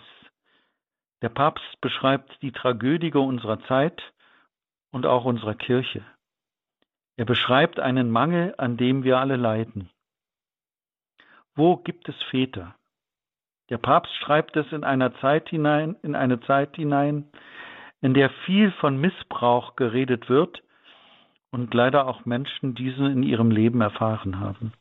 Der 1.22 1.28
Papst 1.28 1.80
beschreibt 1.80 2.40
die 2.40 2.52
Tragödie 2.52 3.12
unserer 3.12 3.60
Zeit 3.64 4.00
und 4.92 5.06
auch 5.06 5.24
unserer 5.24 5.56
Kirche. 5.56 6.04
Er 7.20 7.26
beschreibt 7.26 7.78
einen 7.78 8.10
Mangel, 8.10 8.54
an 8.56 8.78
dem 8.78 9.04
wir 9.04 9.18
alle 9.18 9.36
leiden. 9.36 9.90
Wo 11.54 11.76
gibt 11.76 12.08
es 12.08 12.14
Väter? 12.30 12.74
Der 13.68 13.76
Papst 13.76 14.14
schreibt 14.16 14.56
es 14.56 14.72
in 14.72 14.84
einer 14.84 15.14
Zeit 15.16 15.50
hinein, 15.50 15.96
in 16.02 16.14
eine 16.14 16.40
Zeit 16.40 16.76
hinein, 16.76 17.30
in 18.00 18.14
der 18.14 18.30
viel 18.46 18.72
von 18.72 18.98
Missbrauch 18.98 19.76
geredet 19.76 20.30
wird 20.30 20.62
und 21.50 21.74
leider 21.74 22.06
auch 22.06 22.24
Menschen 22.24 22.74
diesen 22.74 23.04
in 23.04 23.22
ihrem 23.22 23.50
Leben 23.50 23.82
erfahren 23.82 24.40
haben. 24.40 24.72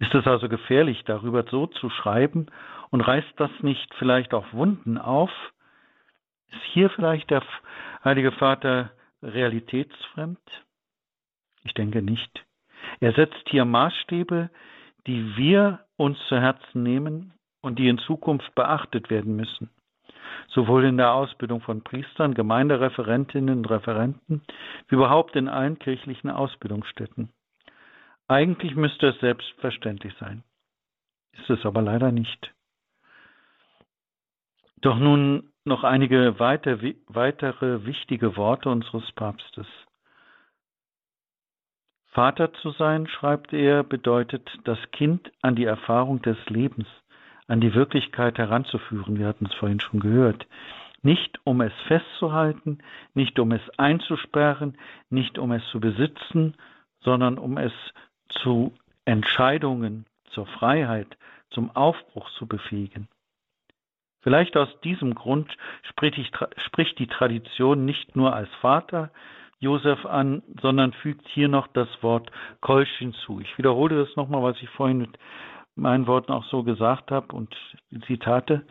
Ist 0.00 0.14
es 0.14 0.26
also 0.26 0.50
gefährlich, 0.50 1.02
darüber 1.06 1.44
so 1.50 1.66
zu 1.66 1.88
schreiben 1.88 2.48
und 2.90 3.00
reißt 3.00 3.32
das 3.38 3.50
nicht 3.62 3.94
vielleicht 3.94 4.34
auch 4.34 4.52
Wunden 4.52 4.98
auf? 4.98 5.30
Ist 6.50 6.62
hier 6.74 6.90
vielleicht 6.90 7.30
der 7.30 7.42
Heilige 8.04 8.32
Vater 8.32 8.90
realitätsfremd? 9.22 10.38
Ich 11.64 11.74
denke 11.74 12.02
nicht. 12.02 12.44
Er 13.00 13.12
setzt 13.12 13.48
hier 13.48 13.64
Maßstäbe, 13.64 14.50
die 15.06 15.36
wir 15.36 15.80
uns 15.96 16.18
zu 16.28 16.40
Herzen 16.40 16.82
nehmen 16.82 17.32
und 17.60 17.78
die 17.78 17.88
in 17.88 17.98
Zukunft 17.98 18.54
beachtet 18.54 19.10
werden 19.10 19.36
müssen. 19.36 19.70
Sowohl 20.48 20.84
in 20.84 20.96
der 20.96 21.12
Ausbildung 21.12 21.60
von 21.60 21.82
Priestern, 21.82 22.34
Gemeindereferentinnen 22.34 23.58
und 23.58 23.70
Referenten, 23.70 24.42
wie 24.88 24.96
überhaupt 24.96 25.36
in 25.36 25.48
allen 25.48 25.78
kirchlichen 25.78 26.30
Ausbildungsstätten. 26.30 27.30
Eigentlich 28.28 28.74
müsste 28.74 29.08
es 29.08 29.20
selbstverständlich 29.20 30.14
sein. 30.18 30.42
Ist 31.32 31.50
es 31.50 31.64
aber 31.64 31.82
leider 31.82 32.12
nicht. 32.12 32.52
Doch 34.80 34.98
nun 34.98 35.52
noch 35.64 35.84
einige 35.84 36.38
weiter, 36.38 36.78
weitere 37.06 37.84
wichtige 37.86 38.36
Worte 38.36 38.68
unseres 38.68 39.10
Papstes. 39.12 39.66
Vater 42.12 42.52
zu 42.52 42.72
sein, 42.72 43.06
schreibt 43.08 43.54
er, 43.54 43.82
bedeutet, 43.82 44.58
das 44.64 44.78
Kind 44.92 45.32
an 45.40 45.56
die 45.56 45.64
Erfahrung 45.64 46.20
des 46.20 46.36
Lebens, 46.46 46.86
an 47.48 47.62
die 47.62 47.74
Wirklichkeit 47.74 48.36
heranzuführen. 48.36 49.18
Wir 49.18 49.26
hatten 49.26 49.46
es 49.46 49.54
vorhin 49.54 49.80
schon 49.80 50.00
gehört. 50.00 50.46
Nicht 51.00 51.40
um 51.44 51.62
es 51.62 51.72
festzuhalten, 51.88 52.78
nicht 53.14 53.38
um 53.38 53.50
es 53.50 53.62
einzusperren, 53.78 54.76
nicht 55.08 55.38
um 55.38 55.52
es 55.52 55.66
zu 55.68 55.80
besitzen, 55.80 56.54
sondern 57.00 57.38
um 57.38 57.56
es 57.56 57.72
zu 58.28 58.74
Entscheidungen, 59.06 60.04
zur 60.26 60.46
Freiheit, 60.46 61.16
zum 61.50 61.74
Aufbruch 61.74 62.30
zu 62.32 62.46
befähigen. 62.46 63.08
Vielleicht 64.20 64.56
aus 64.56 64.68
diesem 64.82 65.14
Grund 65.14 65.50
spricht 65.82 66.98
die 66.98 67.06
Tradition 67.06 67.86
nicht 67.86 68.14
nur 68.14 68.34
als 68.34 68.50
Vater 68.60 69.10
Josef 69.62 70.04
an, 70.06 70.42
sondern 70.60 70.92
fügt 70.92 71.28
hier 71.28 71.46
noch 71.46 71.68
das 71.68 71.88
Wort 72.02 72.32
Kolsch 72.60 72.90
hinzu. 72.98 73.40
Ich 73.40 73.56
wiederhole 73.58 74.04
das 74.04 74.16
nochmal, 74.16 74.42
was 74.42 74.60
ich 74.60 74.68
vorhin 74.70 74.98
mit 74.98 75.16
meinen 75.76 76.08
Worten 76.08 76.32
auch 76.32 76.44
so 76.46 76.64
gesagt 76.64 77.12
habe 77.12 77.34
und 77.34 77.54
Zitate. 78.08 78.66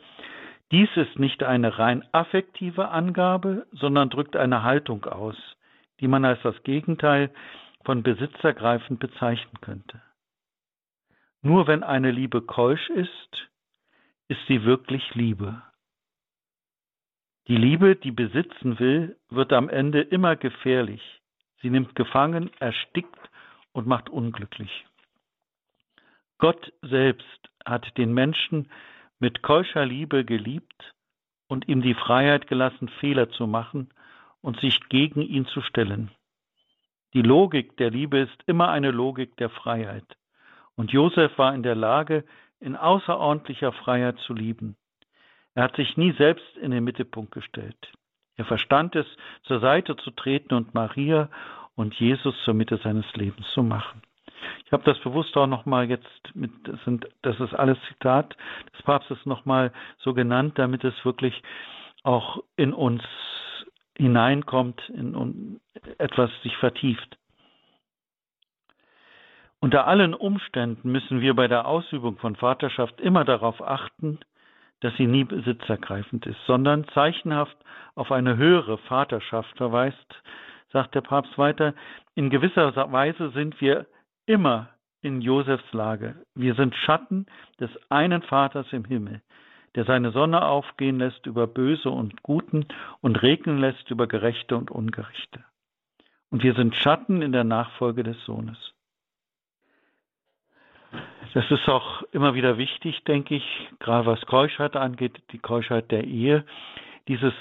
Dies 0.71 0.89
ist 0.97 1.17
nicht 1.17 1.43
eine 1.43 1.80
rein 1.80 2.04
affektive 2.12 2.89
Angabe, 2.89 3.67
sondern 3.71 4.10
drückt 4.10 4.36
eine 4.36 4.63
Haltung 4.63 5.06
aus, 5.06 5.38
die 6.01 6.10
man 6.10 6.25
als 6.25 6.41
das 6.43 6.62
Gegenteil 6.63 7.32
von 7.86 8.04
besitzergreifend 8.04 8.99
bezeichnen 8.99 9.62
könnte. 9.62 10.01
Nur 11.41 11.67
wenn 11.67 11.84
eine 11.84 12.12
Liebe 12.12 12.41
keusch 12.41 12.89
ist, 12.89 13.49
ist 14.27 14.45
sie 14.47 14.65
wirklich 14.65 15.15
Liebe. 15.15 15.62
Die 17.52 17.58
Liebe, 17.58 17.98
die 17.98 18.12
besitzen 18.12 18.80
will, 18.80 19.18
wird 19.30 19.52
am 19.52 19.68
Ende 19.68 20.00
immer 20.00 20.38
gefährlich. 20.38 21.02
Sie 21.62 21.70
nimmt 21.70 21.96
gefangen, 21.96 22.50
erstickt 22.62 23.30
und 23.74 23.88
macht 23.88 24.10
unglücklich. 24.10 24.86
Gott 26.38 26.72
selbst 26.82 27.50
hat 27.66 27.98
den 27.98 28.14
Menschen 28.14 28.72
mit 29.20 29.44
keuscher 29.44 29.86
Liebe 29.86 30.24
geliebt 30.24 30.94
und 31.50 31.68
ihm 31.68 31.82
die 31.82 31.94
Freiheit 31.94 32.48
gelassen, 32.48 32.88
Fehler 33.02 33.30
zu 33.32 33.48
machen 33.48 33.90
und 34.40 34.58
sich 34.62 34.80
gegen 34.88 35.22
ihn 35.22 35.46
zu 35.46 35.60
stellen. 35.60 36.10
Die 37.14 37.22
Logik 37.22 37.76
der 37.76 37.90
Liebe 37.90 38.20
ist 38.20 38.44
immer 38.46 38.70
eine 38.70 38.92
Logik 38.92 39.36
der 39.36 39.50
Freiheit. 39.50 40.08
Und 40.76 40.94
Josef 40.94 41.38
war 41.38 41.54
in 41.54 41.64
der 41.64 41.76
Lage, 41.76 42.24
in 42.62 42.78
außerordentlicher 42.78 43.74
Freiheit 43.74 44.18
zu 44.20 44.34
lieben. 44.34 44.78
Er 45.56 45.64
hat 45.64 45.76
sich 45.76 45.98
nie 45.98 46.14
selbst 46.14 46.58
in 46.58 46.72
den 46.72 46.84
Mittelpunkt 46.84 47.32
gestellt. 47.32 47.92
Er 48.38 48.46
verstand 48.46 48.96
es, 48.96 49.06
zur 49.44 49.60
Seite 49.60 49.96
zu 49.98 50.12
treten 50.12 50.54
und 50.54 50.74
Maria 50.74 51.30
und 51.76 51.94
Jesus 51.96 52.36
zur 52.44 52.54
Mitte 52.54 52.78
seines 52.78 53.06
Lebens 53.14 53.48
zu 53.54 53.64
machen. 53.64 54.02
Ich 54.66 54.72
habe 54.72 54.84
das 54.84 54.98
bewusst 55.00 55.36
auch 55.38 55.48
nochmal 55.48 55.90
jetzt 55.90 56.36
mit, 56.36 56.52
das, 56.64 56.82
sind, 56.86 57.08
das 57.22 57.40
ist 57.40 57.54
alles 57.54 57.78
Zitat 57.90 58.36
des 58.74 58.82
Papstes 58.84 59.26
nochmal 59.26 59.72
so 60.00 60.14
genannt, 60.14 60.58
damit 60.58 60.84
es 60.84 60.94
wirklich 61.06 61.44
auch 62.04 62.42
in 62.56 62.74
uns 62.74 63.04
hineinkommt, 63.98 64.82
in, 64.90 65.14
in 65.14 65.62
etwas 65.98 66.32
sich 66.42 66.56
vertieft. 66.58 67.18
Unter 69.60 69.86
allen 69.86 70.16
Umständen 70.16 70.92
müssen 70.92 71.22
wir 71.22 71.36
bei 71.36 71.48
der 71.48 71.68
Ausübung 71.68 72.18
von 72.18 72.36
Vaterschaft 72.36 73.00
immer 73.00 73.26
darauf 73.26 73.62
achten, 73.62 74.20
dass 74.82 74.96
sie 74.98 75.08
nie 75.08 75.24
besitzergreifend 75.24 76.26
ist, 76.26 76.39
sondern 76.46 76.88
zeichenhaft 76.89 77.58
auf 77.96 78.12
eine 78.12 78.38
höhere 78.38 78.78
Vaterschaft 78.78 79.56
verweist, 79.58 80.24
sagt 80.72 80.96
der 80.96 81.02
Papst 81.02 81.38
weiter. 81.38 81.74
In 82.15 82.30
gewisser 82.30 82.76
Weise 82.91 83.30
sind 83.32 83.60
wir 83.62 83.86
immer 84.26 84.70
in 85.02 85.22
Josefs 85.22 85.72
Lage. 85.72 86.15
Wir 86.36 86.56
sind 86.56 86.76
Schatten 86.76 87.26
des 87.60 87.70
einen 87.89 88.22
Vaters 88.22 88.67
im 88.72 88.86
Himmel, 88.86 89.22
der 89.76 89.86
seine 89.86 90.12
Sonne 90.12 90.44
aufgehen 90.46 91.00
lässt 91.00 91.26
über 91.26 91.48
Böse 91.48 91.89
und 91.89 92.22
Guten 92.24 92.65
und 93.02 93.22
regnen 93.22 93.60
lässt 93.60 93.89
über 93.89 94.08
Gerechte 94.08 94.56
und 94.58 94.72
Ungerechte. 94.72 95.44
Und 96.30 96.44
wir 96.44 96.54
sind 96.54 96.76
Schatten 96.76 97.22
in 97.22 97.32
der 97.32 97.44
Nachfolge 97.44 98.04
des 98.04 98.24
Sohnes. 98.26 98.70
Das 101.34 101.50
ist 101.50 101.67
auch 101.70 102.02
immer 102.12 102.34
wieder 102.34 102.58
wichtig, 102.58 103.04
denke 103.06 103.36
ich, 103.36 103.70
gerade 103.80 104.06
was 104.06 104.22
Keuschheit 104.26 104.76
angeht, 104.76 105.22
die 105.32 105.39
Keuschheit 105.39 105.89
der 105.89 106.04
Ehe, 106.04 106.46
dieses 107.08 107.34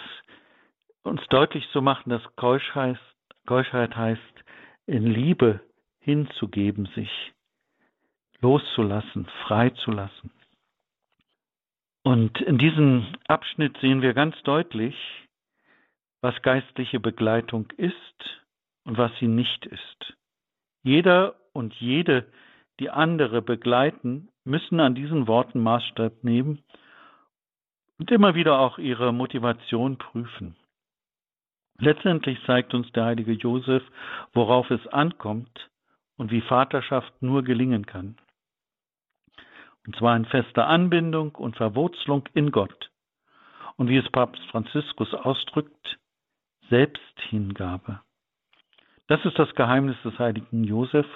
uns 1.03 1.21
deutlich 1.29 1.69
zu 1.71 1.83
machen, 1.83 2.11
dass 2.11 2.23
Keuschheit, 2.37 2.99
Keuschheit 3.47 3.97
heißt, 3.97 4.45
in 4.87 5.07
Liebe 5.07 5.61
hinzugeben, 6.01 6.87
sich 6.95 7.11
loszulassen, 8.41 9.27
freizulassen. 9.47 10.31
Und 12.03 12.41
in 12.41 12.59
diesem 12.59 13.07
Abschnitt 13.29 13.77
sehen 13.79 14.03
wir 14.03 14.15
ganz 14.15 14.41
deutlich, 14.43 14.97
was 16.23 16.41
geistliche 16.43 17.01
Begleitung 17.01 17.71
ist 17.77 18.41
und 18.85 18.99
was 18.99 19.13
sie 19.19 19.29
nicht 19.29 19.67
ist. 19.67 20.17
Jeder 20.83 21.35
und 21.53 21.75
jede, 21.75 22.27
die 22.81 22.91
andere 22.91 23.43
begleiten, 23.43 24.29
müssen 24.45 24.81
an 24.81 24.95
diesen 24.95 25.29
Worten 25.29 25.63
Maßstab 25.63 26.25
nehmen 26.25 26.65
und 27.99 28.11
immer 28.11 28.35
wieder 28.35 28.59
auch 28.59 28.79
ihre 28.79 29.13
Motivation 29.13 29.99
prüfen. 29.99 30.57
Letztendlich 31.79 32.39
zeigt 32.47 32.75
uns 32.75 32.91
der 32.93 33.05
heilige 33.05 33.33
Josef, 33.33 33.83
worauf 34.33 34.71
es 34.71 34.87
ankommt, 34.89 35.71
und 36.17 36.31
wie 36.31 36.43
Vaterschaft 36.43 37.23
nur 37.23 37.43
gelingen 37.43 37.87
kann. 37.87 38.19
Und 39.87 39.97
zwar 39.97 40.15
in 40.17 40.27
fester 40.27 40.67
Anbindung 40.67 41.35
und 41.35 41.57
Verwurzelung 41.57 42.29
in 42.35 42.51
Gott. 42.51 42.91
Und 43.77 43.89
wie 43.89 43.97
es 43.97 44.11
Papst 44.11 44.43
Franziskus 44.51 45.15
ausdrückt, 45.15 45.99
Selbsthingabe. 46.69 48.03
Das 49.07 49.25
ist 49.25 49.39
das 49.39 49.55
Geheimnis 49.55 49.97
des 50.05 50.19
heiligen 50.19 50.65
Josef 50.65 51.07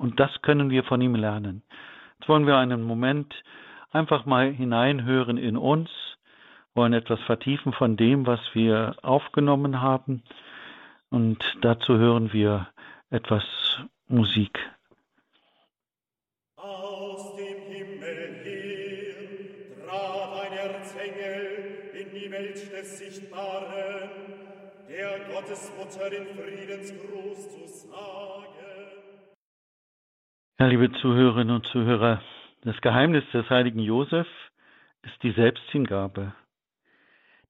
und 0.00 0.18
das 0.18 0.30
können 0.40 0.70
wir 0.70 0.82
von 0.82 1.00
ihm 1.02 1.14
lernen. 1.14 1.62
Jetzt 2.18 2.28
wollen 2.28 2.46
wir 2.46 2.56
einen 2.56 2.82
Moment 2.82 3.34
einfach 3.92 4.24
mal 4.24 4.50
hineinhören 4.50 5.36
in 5.36 5.58
uns, 5.58 5.90
wollen 6.74 6.94
etwas 6.94 7.20
vertiefen 7.20 7.74
von 7.74 7.98
dem, 7.98 8.26
was 8.26 8.40
wir 8.54 8.96
aufgenommen 9.02 9.82
haben 9.82 10.22
und 11.10 11.44
dazu 11.60 11.98
hören 11.98 12.32
wir 12.32 12.68
etwas 13.10 13.44
Musik. 14.08 14.58
Aus 16.56 17.36
dem 17.36 17.58
Himmel 17.70 18.40
her 18.42 19.86
trat 19.86 20.46
ein 20.46 20.52
Erzengel 20.52 21.90
in 21.92 22.14
die 22.14 22.30
Welt 22.30 22.72
des 22.72 22.98
Sichtbaren, 22.98 24.10
der 24.88 25.18
Gottesmutter 25.30 26.10
in 26.12 26.26
Friedensgruß 26.38 27.50
zu 27.50 27.88
sagen. 27.88 28.59
Ja, 30.60 30.66
liebe 30.66 30.92
Zuhörerinnen 30.92 31.56
und 31.56 31.66
Zuhörer, 31.68 32.20
das 32.64 32.78
Geheimnis 32.82 33.24
des 33.32 33.48
heiligen 33.48 33.78
Josef 33.78 34.26
ist 35.00 35.22
die 35.22 35.30
Selbsthingabe. 35.30 36.34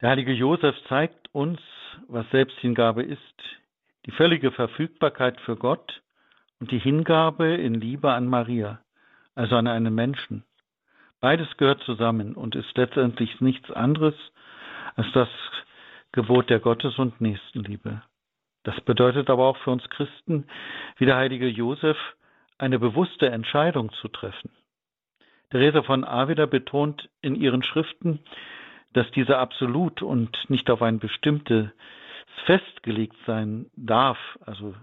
Der 0.01 0.11
heilige 0.11 0.33
Josef 0.33 0.77
zeigt 0.89 1.29
uns, 1.35 1.61
was 2.07 2.25
Selbsthingabe 2.31 3.03
ist, 3.03 3.21
die 4.07 4.13
völlige 4.13 4.53
Verfügbarkeit 4.53 5.41
für 5.41 5.57
Gott 5.57 6.03
und 6.61 6.71
die 6.71 6.79
Hingabe 6.79 7.53
in 7.53 7.75
Liebe 7.75 8.13
an 8.13 8.29
Maria, 8.29 8.79
also 9.35 9.57
an 9.57 9.67
einen 9.67 9.93
Menschen. 9.93 10.45
Beides 11.19 11.49
gehört 11.57 11.83
zusammen 11.83 12.37
und 12.37 12.55
ist 12.55 12.79
letztendlich 12.79 13.41
nichts 13.41 13.73
anderes 13.73 14.15
als 14.95 15.11
das 15.15 15.29
Gebot 16.13 16.49
der 16.49 16.61
Gottes- 16.61 17.01
und 17.01 17.21
Nächstenliebe. 17.21 18.03
Das 18.63 18.81
bedeutet 18.83 19.31
aber 19.31 19.47
auch 19.47 19.57
für 19.57 19.73
uns 19.73 19.83
Christen, 19.91 20.47
wie 20.99 21.07
der 21.07 21.17
heilige 21.17 21.49
Josef, 21.49 21.97
eine 22.61 22.79
bewusste 22.79 23.31
Entscheidung 23.31 23.93
zu 23.93 24.09
treffen. 24.09 24.51
Therese 25.51 25.83
von 25.83 26.05
Avila 26.05 26.47
betont 26.47 27.09
in 27.23 27.35
ihren 27.35 27.63
Schriften, 27.63 28.21
dass 28.93 29.11
diese 29.13 29.39
absolut 29.39 30.03
und 30.03 30.37
nicht 30.49 30.71
auf 30.71 30.83
ein 30.83 30.99
bestimmtes 30.99 31.69
festgelegt 32.45 33.17
sein 33.27 33.67
darf, 33.77 34.19
also 34.45 34.75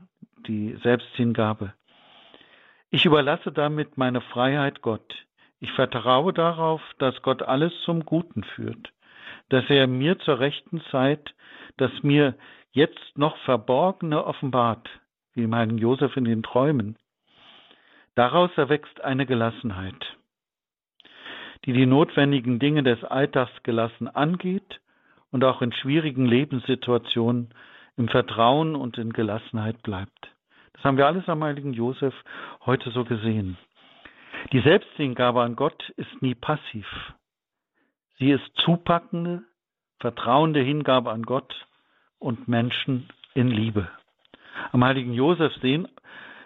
die 0.48 0.78
Selbsthingabe. 0.84 1.74
Ich 2.90 3.06
überlasse 3.06 3.52
damit 3.52 3.98
meine 3.98 4.22
Freiheit 4.22 4.82
Gott. 4.82 5.26
Ich 5.60 5.72
vertraue 5.72 6.34
darauf, 6.34 6.82
dass 7.00 7.22
Gott 7.22 7.44
alles 7.44 7.74
zum 7.84 8.06
Guten 8.06 8.44
führt, 8.44 8.94
dass 9.50 9.66
er 9.70 9.88
mir 9.88 10.20
zur 10.20 10.40
rechten 10.40 10.82
Zeit 10.92 11.34
das 11.78 11.92
mir 12.02 12.36
jetzt 12.72 13.18
noch 13.18 13.38
Verborgene 13.40 14.24
offenbart, 14.24 14.90
wie 15.34 15.48
mein 15.48 15.78
Josef 15.78 16.16
in 16.18 16.26
den 16.26 16.44
Träumen. 16.44 16.98
Daraus 18.18 18.50
erwächst 18.58 19.00
eine 19.02 19.28
Gelassenheit, 19.28 20.18
die 21.66 21.74
die 21.74 21.86
notwendigen 21.86 22.58
Dinge 22.58 22.82
des 22.82 23.04
Alltags 23.04 23.52
gelassen 23.62 24.08
angeht 24.08 24.82
und 25.30 25.44
auch 25.44 25.62
in 25.62 25.72
schwierigen 25.72 26.26
Lebenssituationen 26.26 27.54
im 27.96 28.08
Vertrauen 28.08 28.76
und 28.76 28.98
in 28.98 29.14
Gelassenheit 29.14 29.84
bleibt. 29.84 30.32
Das 30.74 30.84
haben 30.84 30.98
wir 30.98 31.06
alles 31.06 31.30
am 31.30 31.44
heiligen 31.44 31.74
Josef 31.74 32.16
heute 32.66 32.90
so 32.90 33.06
gesehen. 33.06 33.56
Die 34.52 34.62
Selbsthingabe 34.62 35.44
an 35.44 35.56
Gott 35.56 35.88
ist 35.90 36.20
nie 36.24 36.34
passiv. 36.34 36.88
Sie 38.18 38.32
ist 38.32 38.50
zupackende, 38.66 39.44
vertrauende 40.00 40.62
Hingabe 40.62 41.12
an 41.12 41.22
Gott 41.22 41.68
und 42.18 42.48
Menschen 42.48 43.10
in 43.36 43.50
Liebe. 43.50 43.88
Am 44.72 44.84
heiligen 44.84 45.14
Josef 45.14 45.54
sehen 45.58 45.88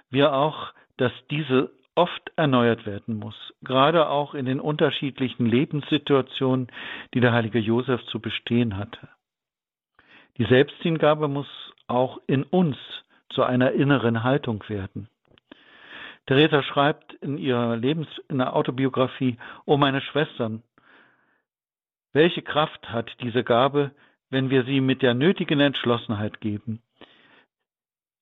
wir 0.10 0.34
auch, 0.34 0.74
dass 1.02 1.12
diese 1.32 1.72
oft 1.96 2.32
erneuert 2.36 2.86
werden 2.86 3.18
muss, 3.18 3.36
gerade 3.64 4.08
auch 4.08 4.36
in 4.36 4.46
den 4.46 4.60
unterschiedlichen 4.60 5.48
Lebenssituationen, 5.48 6.68
die 7.16 7.22
der 7.22 7.34
heilige 7.34 7.58
Josef 7.58 8.06
zu 8.06 8.20
bestehen 8.20 8.78
hatte. 8.78 9.10
Die 10.38 10.46
Selbsthingabe 10.46 11.28
muss 11.28 11.48
auch 11.88 12.20
in 12.28 12.44
uns 12.44 12.78
zu 13.30 13.42
einer 13.42 13.72
inneren 13.72 14.24
Haltung 14.24 14.64
werden. 14.68 15.10
Theresa 16.28 16.62
schreibt 16.62 17.16
in 17.16 17.40
ihrer 17.40 17.78
Lebens 17.78 18.08
in 18.30 18.38
der 18.38 18.56
Autobiografie, 18.56 19.38
O 19.66 19.78
meine 19.78 20.02
Schwestern, 20.02 20.62
welche 22.14 22.44
Kraft 22.44 22.92
hat 22.92 23.10
diese 23.22 23.44
Gabe, 23.44 23.90
wenn 24.30 24.52
wir 24.52 24.66
sie 24.66 24.82
mit 24.82 25.02
der 25.02 25.16
nötigen 25.16 25.62
Entschlossenheit 25.62 26.42
geben? 26.42 26.84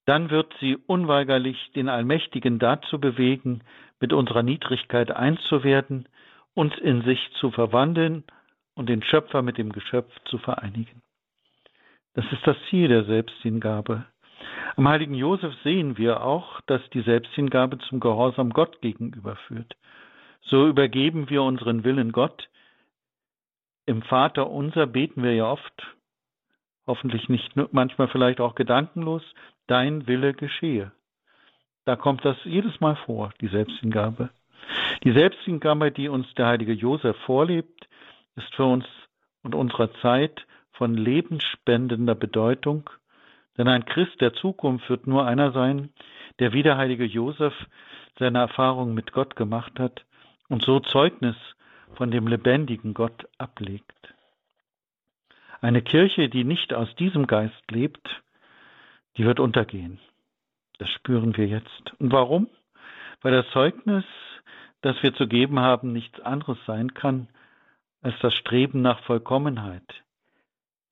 Dann 0.09 0.31
wird 0.31 0.51
sie 0.59 0.75
unweigerlich 0.75 1.71
den 1.75 1.87
Allmächtigen 1.87 2.57
dazu 2.57 2.99
bewegen, 2.99 3.61
mit 3.99 4.11
unserer 4.11 4.41
Niedrigkeit 4.41 5.11
eins 5.11 5.39
zu 5.43 5.63
werden, 5.63 6.09
uns 6.55 6.75
in 6.79 7.03
sich 7.03 7.19
zu 7.39 7.51
verwandeln 7.51 8.23
und 8.73 8.89
den 8.89 9.03
Schöpfer 9.03 9.43
mit 9.43 9.59
dem 9.59 9.71
Geschöpf 9.71 10.11
zu 10.25 10.39
vereinigen. 10.39 11.03
Das 12.15 12.25
ist 12.31 12.41
das 12.47 12.57
Ziel 12.71 12.87
der 12.87 13.03
Selbsthingabe. 13.03 14.03
Am 14.77 14.87
heiligen 14.87 15.13
Josef 15.13 15.53
sehen 15.63 15.99
wir 15.99 16.23
auch, 16.23 16.59
dass 16.61 16.81
die 16.89 17.01
Selbsthingabe 17.01 17.77
zum 17.77 17.99
Gehorsam 17.99 18.49
Gott 18.49 18.81
gegenüber 18.81 19.35
führt. 19.47 19.75
So 20.41 20.67
übergeben 20.67 21.29
wir 21.29 21.43
unseren 21.43 21.83
Willen 21.83 22.13
Gott. 22.13 22.49
Im 23.85 24.01
Vater 24.01 24.49
unser 24.49 24.87
beten 24.87 25.21
wir 25.21 25.35
ja 25.35 25.45
oft, 25.45 25.95
hoffentlich 26.87 27.29
nicht 27.29 27.51
manchmal 27.73 28.07
vielleicht 28.07 28.41
auch 28.41 28.55
gedankenlos, 28.55 29.21
dein 29.69 30.07
Wille 30.07 30.33
geschehe. 30.33 30.91
Da 31.85 31.95
kommt 31.95 32.25
das 32.25 32.37
jedes 32.43 32.79
Mal 32.81 32.95
vor, 32.95 33.31
die 33.41 33.47
Selbsthingabe. 33.47 34.29
Die 35.03 35.11
Selbsthingabe, 35.11 35.91
die 35.91 36.09
uns 36.09 36.31
der 36.35 36.47
heilige 36.47 36.73
Josef 36.73 37.17
vorlebt, 37.25 37.87
ist 38.35 38.53
für 38.55 38.65
uns 38.65 38.85
und 39.43 39.55
unserer 39.55 39.93
Zeit 40.01 40.45
von 40.71 40.95
lebensspendender 40.95 42.15
Bedeutung, 42.15 42.89
denn 43.57 43.67
ein 43.67 43.85
Christ 43.85 44.21
der 44.21 44.33
Zukunft 44.33 44.89
wird 44.89 45.07
nur 45.07 45.25
einer 45.25 45.51
sein, 45.51 45.89
der 46.39 46.53
wie 46.53 46.63
der 46.63 46.77
heilige 46.77 47.05
Josef 47.05 47.53
seine 48.17 48.39
Erfahrung 48.39 48.93
mit 48.93 49.11
Gott 49.11 49.35
gemacht 49.35 49.79
hat 49.79 50.05
und 50.47 50.63
so 50.63 50.79
Zeugnis 50.79 51.35
von 51.95 52.11
dem 52.11 52.27
lebendigen 52.27 52.93
Gott 52.93 53.27
ablegt. 53.37 54.13
Eine 55.61 55.81
Kirche, 55.81 56.29
die 56.29 56.45
nicht 56.45 56.73
aus 56.73 56.93
diesem 56.95 57.27
Geist 57.27 57.71
lebt, 57.71 58.21
die 59.19 59.25
wird 59.25 59.41
untergehen. 59.41 59.99
Das 60.77 60.89
spüren 60.91 61.35
wir 61.35 61.45
jetzt. 61.45 61.93
Und 61.99 62.13
warum? 62.13 62.47
Weil 63.21 63.33
das 63.33 63.49
Zeugnis, 63.51 64.05
das 64.81 64.95
wir 65.03 65.13
zu 65.13 65.27
geben 65.27 65.59
haben, 65.59 65.91
nichts 65.91 66.21
anderes 66.21 66.57
sein 66.65 66.93
kann 66.93 67.27
als 68.01 68.15
das 68.21 68.33
Streben 68.33 68.81
nach 68.81 69.03
Vollkommenheit, 69.03 69.83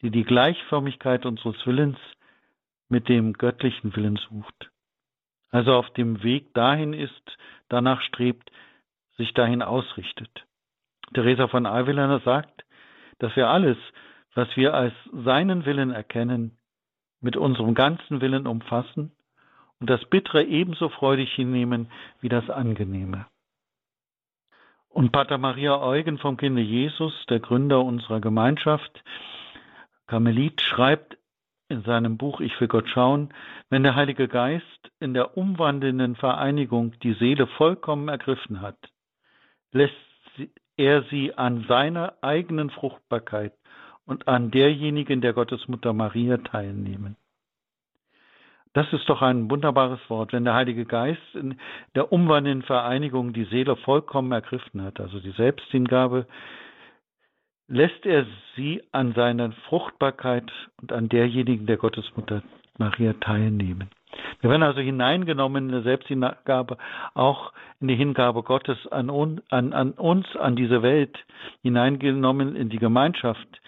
die 0.01 0.11
die 0.11 0.25
Gleichförmigkeit 0.25 1.25
unseres 1.25 1.55
Willens 1.65 1.97
mit 2.89 3.07
dem 3.07 3.31
göttlichen 3.31 3.95
Willen 3.95 4.17
sucht. 4.17 4.71
Also 5.49 5.73
auf 5.73 5.89
dem 5.91 6.21
Weg 6.21 6.53
dahin 6.53 6.91
ist, 6.91 7.37
danach 7.69 8.01
strebt, 8.01 8.51
sich 9.15 9.33
dahin 9.35 9.61
ausrichtet. 9.61 10.45
Theresa 11.13 11.47
von 11.47 11.65
Avila 11.65 12.19
sagt, 12.25 12.65
dass 13.19 13.33
wir 13.37 13.47
alles, 13.47 13.77
was 14.33 14.49
wir 14.57 14.73
als 14.73 14.93
seinen 15.13 15.65
Willen 15.65 15.91
erkennen, 15.91 16.56
mit 17.27 17.35
unserem 17.35 17.73
ganzen 17.73 18.21
Willen 18.21 18.47
umfassen 18.47 19.11
und 19.81 19.89
das 19.89 20.05
Bittere 20.05 20.45
ebenso 20.45 20.87
freudig 20.87 21.33
hinnehmen 21.33 21.91
wie 22.21 22.29
das 22.29 22.49
Angenehme. 22.49 23.25
Und 24.87 25.11
Pater 25.11 25.37
Maria 25.37 25.77
Eugen 25.81 26.19
vom 26.19 26.37
Kinde 26.37 26.61
Jesus, 26.61 27.13
der 27.25 27.41
Gründer 27.41 27.83
unserer 27.83 28.21
Gemeinschaft, 28.21 29.03
Karmelit, 30.07 30.61
schreibt 30.61 31.17
in 31.67 31.81
seinem 31.81 32.15
Buch 32.15 32.39
Ich 32.39 32.57
will 32.61 32.69
Gott 32.69 32.87
schauen, 32.87 33.33
wenn 33.69 33.83
der 33.83 33.95
Heilige 33.95 34.29
Geist 34.29 34.91
in 35.01 35.13
der 35.13 35.35
umwandelnden 35.35 36.15
Vereinigung 36.15 36.97
die 37.03 37.15
Seele 37.15 37.45
vollkommen 37.45 38.07
ergriffen 38.07 38.61
hat, 38.61 38.79
lässt 39.73 39.93
er 40.77 41.03
sie 41.09 41.33
an 41.33 41.65
seiner 41.67 42.13
eigenen 42.21 42.69
Fruchtbarkeit 42.69 43.51
und 44.07 44.27
an 44.27 44.49
derjenigen 44.49 45.21
der 45.21 45.33
Gottesmutter 45.33 45.93
Maria 45.93 46.37
teilnehmen. 46.37 47.15
Das 48.73 48.91
ist 48.93 49.07
doch 49.09 49.21
ein 49.21 49.49
wunderbares 49.49 49.99
Wort, 50.09 50.33
wenn 50.33 50.45
der 50.45 50.53
Heilige 50.53 50.85
Geist 50.85 51.33
in 51.33 51.59
der 51.95 52.11
umwandelnden 52.11 52.65
Vereinigung 52.65 53.33
die 53.33 53.45
Seele 53.45 53.75
vollkommen 53.75 54.31
ergriffen 54.31 54.81
hat, 54.83 54.99
also 54.99 55.19
die 55.19 55.31
Selbsthingabe, 55.31 56.25
lässt 57.67 58.05
er 58.05 58.25
sie 58.55 58.81
an 58.91 59.13
seiner 59.13 59.51
Fruchtbarkeit 59.67 60.51
und 60.81 60.91
an 60.93 61.09
derjenigen 61.09 61.65
der 61.65 61.77
Gottesmutter 61.77 62.43
Maria 62.77 63.13
teilnehmen. 63.13 63.89
Wir 64.41 64.49
werden 64.49 64.63
also 64.63 64.79
hineingenommen 64.79 65.65
in 65.65 65.71
der 65.71 65.81
Selbsthingabe, 65.81 66.77
auch 67.13 67.51
in 67.81 67.87
die 67.87 67.95
Hingabe 67.95 68.43
Gottes 68.43 68.77
an, 68.87 69.09
an, 69.49 69.73
an 69.73 69.91
uns, 69.93 70.27
an 70.35 70.55
diese 70.55 70.81
Welt, 70.81 71.17
hineingenommen 71.61 72.55
in 72.55 72.69
die 72.69 72.79
Gemeinschaft 72.79 73.59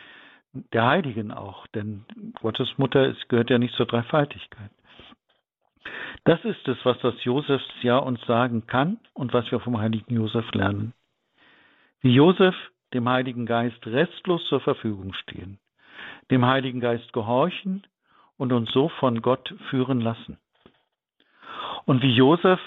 der 0.53 0.85
Heiligen 0.85 1.31
auch, 1.31 1.67
denn 1.67 2.05
Gottes 2.41 2.77
Mutter 2.77 3.07
ist, 3.07 3.29
gehört 3.29 3.49
ja 3.49 3.59
nicht 3.59 3.75
zur 3.75 3.85
Dreifaltigkeit. 3.85 4.71
Das 6.25 6.43
ist 6.43 6.67
es, 6.67 6.77
was 6.83 6.99
das 6.99 7.23
Josefsjahr 7.23 8.03
uns 8.03 8.19
sagen 8.25 8.67
kann 8.67 8.99
und 9.13 9.33
was 9.33 9.49
wir 9.51 9.59
vom 9.59 9.79
heiligen 9.79 10.15
Josef 10.15 10.51
lernen. 10.53 10.93
Wie 12.01 12.13
Josef 12.13 12.55
dem 12.93 13.07
Heiligen 13.07 13.45
Geist 13.45 13.85
restlos 13.85 14.45
zur 14.47 14.59
Verfügung 14.61 15.13
stehen, 15.13 15.59
dem 16.31 16.45
Heiligen 16.45 16.79
Geist 16.79 17.13
gehorchen 17.13 17.85
und 18.37 18.51
uns 18.51 18.71
so 18.71 18.89
von 18.89 19.21
Gott 19.21 19.53
führen 19.69 20.01
lassen. 20.01 20.37
Und 21.85 22.01
wie 22.01 22.13
Josef 22.13 22.59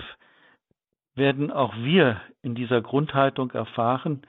werden 1.15 1.51
auch 1.51 1.75
wir 1.77 2.21
in 2.43 2.55
dieser 2.55 2.81
Grundhaltung 2.81 3.51
erfahren, 3.51 4.23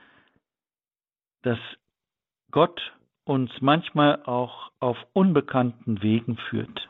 dass 1.43 1.59
Gott 2.51 2.93
uns 3.25 3.51
manchmal 3.61 4.23
auch 4.25 4.71
auf 4.79 4.97
unbekannten 5.13 6.01
Wegen 6.01 6.37
führt. 6.37 6.89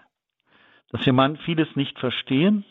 Dass 0.90 1.06
wir 1.06 1.38
vieles 1.46 1.76
nicht 1.76 2.00
verstehen, 2.00 2.66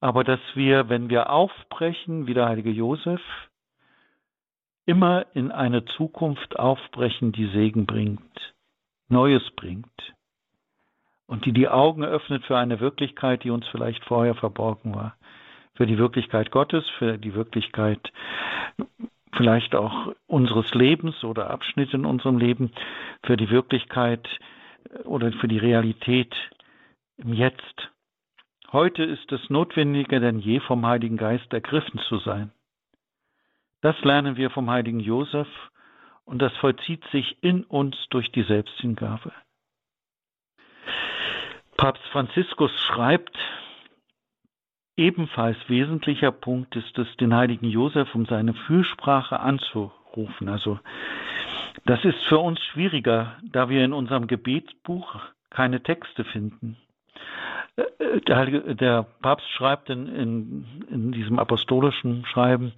aber 0.00 0.24
dass 0.24 0.40
wir, 0.54 0.88
wenn 0.88 1.08
wir 1.10 1.30
aufbrechen, 1.30 2.26
wie 2.26 2.34
der 2.34 2.48
heilige 2.48 2.70
Josef, 2.70 3.20
immer 4.84 5.26
in 5.34 5.52
eine 5.52 5.84
Zukunft 5.84 6.58
aufbrechen, 6.58 7.32
die 7.32 7.46
Segen 7.48 7.86
bringt, 7.86 8.54
Neues 9.08 9.48
bringt 9.54 10.14
und 11.26 11.46
die 11.46 11.52
die 11.52 11.68
Augen 11.68 12.04
öffnet 12.04 12.44
für 12.44 12.58
eine 12.58 12.80
Wirklichkeit, 12.80 13.44
die 13.44 13.50
uns 13.50 13.66
vielleicht 13.68 14.04
vorher 14.04 14.34
verborgen 14.34 14.94
war, 14.94 15.16
für 15.74 15.86
die 15.86 15.98
Wirklichkeit 15.98 16.50
Gottes, 16.50 16.84
für 16.98 17.18
die 17.18 17.34
Wirklichkeit 17.34 18.12
vielleicht 19.36 19.74
auch 19.74 20.14
unseres 20.26 20.72
Lebens 20.74 21.24
oder 21.24 21.50
Abschnitte 21.50 21.96
in 21.96 22.04
unserem 22.04 22.38
Leben, 22.38 22.72
für 23.24 23.36
die 23.36 23.50
Wirklichkeit 23.50 24.28
oder 25.04 25.32
für 25.32 25.48
die 25.48 25.58
Realität 25.58 26.34
im 27.16 27.32
Jetzt. 27.32 27.90
Heute 28.72 29.04
ist 29.04 29.30
es 29.32 29.50
notwendiger 29.50 30.20
denn 30.20 30.38
je, 30.38 30.60
vom 30.60 30.86
Heiligen 30.86 31.16
Geist 31.16 31.52
ergriffen 31.52 32.00
zu 32.08 32.18
sein. 32.18 32.52
Das 33.80 34.00
lernen 34.02 34.36
wir 34.36 34.50
vom 34.50 34.70
heiligen 34.70 35.00
Josef 35.00 35.48
und 36.24 36.40
das 36.40 36.56
vollzieht 36.58 37.04
sich 37.10 37.36
in 37.42 37.64
uns 37.64 37.96
durch 38.10 38.30
die 38.30 38.44
Selbsthingabe. 38.44 39.32
Papst 41.76 42.04
Franziskus 42.12 42.70
schreibt, 42.84 43.36
ebenfalls 44.96 45.56
wesentlicher 45.68 46.32
Punkt 46.32 46.76
ist 46.76 46.98
es, 46.98 47.08
den 47.16 47.34
heiligen 47.34 47.66
Josef 47.66 48.14
um 48.14 48.26
seine 48.26 48.54
Fürsprache 48.54 49.40
anzurufen. 49.40 50.48
Also, 50.48 50.78
das 51.86 52.04
ist 52.04 52.22
für 52.24 52.38
uns 52.38 52.60
schwieriger, 52.60 53.36
da 53.42 53.68
wir 53.68 53.84
in 53.84 53.92
unserem 53.92 54.26
Gebetsbuch 54.26 55.16
keine 55.50 55.82
Texte 55.82 56.24
finden. 56.24 56.76
Der, 58.28 58.36
Heilige, 58.36 58.74
der 58.74 59.06
Papst 59.22 59.48
schreibt 59.50 59.88
in, 59.88 60.06
in, 60.06 60.64
in, 60.90 61.12
diesem 61.12 61.38
apostolischen 61.38 62.26
Schreiben, 62.26 62.72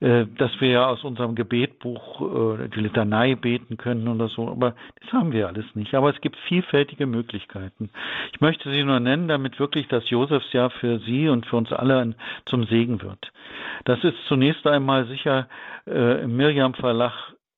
äh, 0.00 0.26
dass 0.36 0.50
wir 0.60 0.68
ja 0.68 0.86
aus 0.88 1.04
unserem 1.04 1.36
Gebetbuch 1.36 2.58
äh, 2.58 2.68
die 2.68 2.80
Litanei 2.80 3.36
beten 3.36 3.76
können 3.76 4.08
oder 4.08 4.26
so, 4.26 4.48
aber 4.48 4.74
das 5.00 5.12
haben 5.12 5.30
wir 5.30 5.46
alles 5.46 5.66
nicht. 5.74 5.94
Aber 5.94 6.10
es 6.10 6.20
gibt 6.20 6.36
vielfältige 6.48 7.06
Möglichkeiten. 7.06 7.90
Ich 8.32 8.40
möchte 8.40 8.68
sie 8.72 8.82
nur 8.82 8.98
nennen, 8.98 9.28
damit 9.28 9.60
wirklich 9.60 9.86
das 9.86 10.10
Josefsjahr 10.10 10.70
für 10.70 10.98
Sie 10.98 11.28
und 11.28 11.46
für 11.46 11.56
uns 11.56 11.72
alle 11.72 12.16
zum 12.46 12.64
Segen 12.64 13.00
wird. 13.00 13.32
Das 13.84 14.02
ist 14.02 14.16
zunächst 14.26 14.66
einmal 14.66 15.06
sicher 15.06 15.48
äh, 15.86 16.24
im 16.24 16.36
Miriam 16.36 16.74
Verlag 16.74 17.12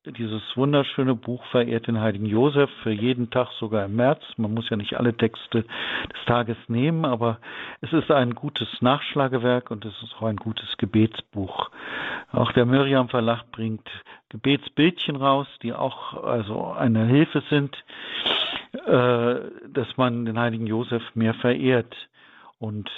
dieses 0.07 0.43
wunderschöne 0.55 1.15
Buch 1.15 1.45
verehrt 1.47 1.87
den 1.87 2.01
heiligen 2.01 2.27
Josef 2.27 2.71
für 2.83 2.91
jeden 2.91 3.31
Tag, 3.31 3.49
sogar 3.59 3.87
im 3.87 3.97
März. 3.97 4.23
Man 4.37 4.53
muss 4.53 4.69
ja 4.69 4.77
nicht 4.77 4.99
alle 4.99 5.17
Texte 5.17 5.63
des 5.63 6.25
Tages 6.27 6.57
nehmen, 6.69 7.05
aber 7.05 7.39
es 7.81 7.93
ist 7.93 8.11
ein 8.11 8.35
gutes 8.35 8.69
Nachschlagewerk 8.81 9.71
und 9.71 9.85
es 9.85 9.95
ist 10.03 10.15
auch 10.17 10.27
ein 10.27 10.37
gutes 10.37 10.77
Gebetsbuch. 10.77 11.71
Auch 12.33 12.53
der 12.53 12.67
Miriam 12.67 13.09
Verlag 13.09 13.51
bringt 13.51 13.89
Gebetsbildchen 14.29 15.17
raus, 15.17 15.47
die 15.63 15.73
auch 15.73 16.23
also 16.23 16.73
eine 16.73 17.07
Hilfe 17.07 17.43
sind, 17.49 17.75
äh, 18.87 19.37
dass 19.69 19.97
man 19.97 20.27
den 20.27 20.39
heiligen 20.39 20.67
Josef 20.67 21.03
mehr 21.15 21.35
verehrt 21.35 21.95
Und 22.59 22.91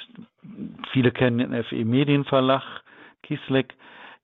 viele 0.93 1.13
kennen 1.13 1.39
den 1.39 1.65
FE 1.65 1.85
Medienverlag, 1.85 2.63
Kislek. 3.23 3.75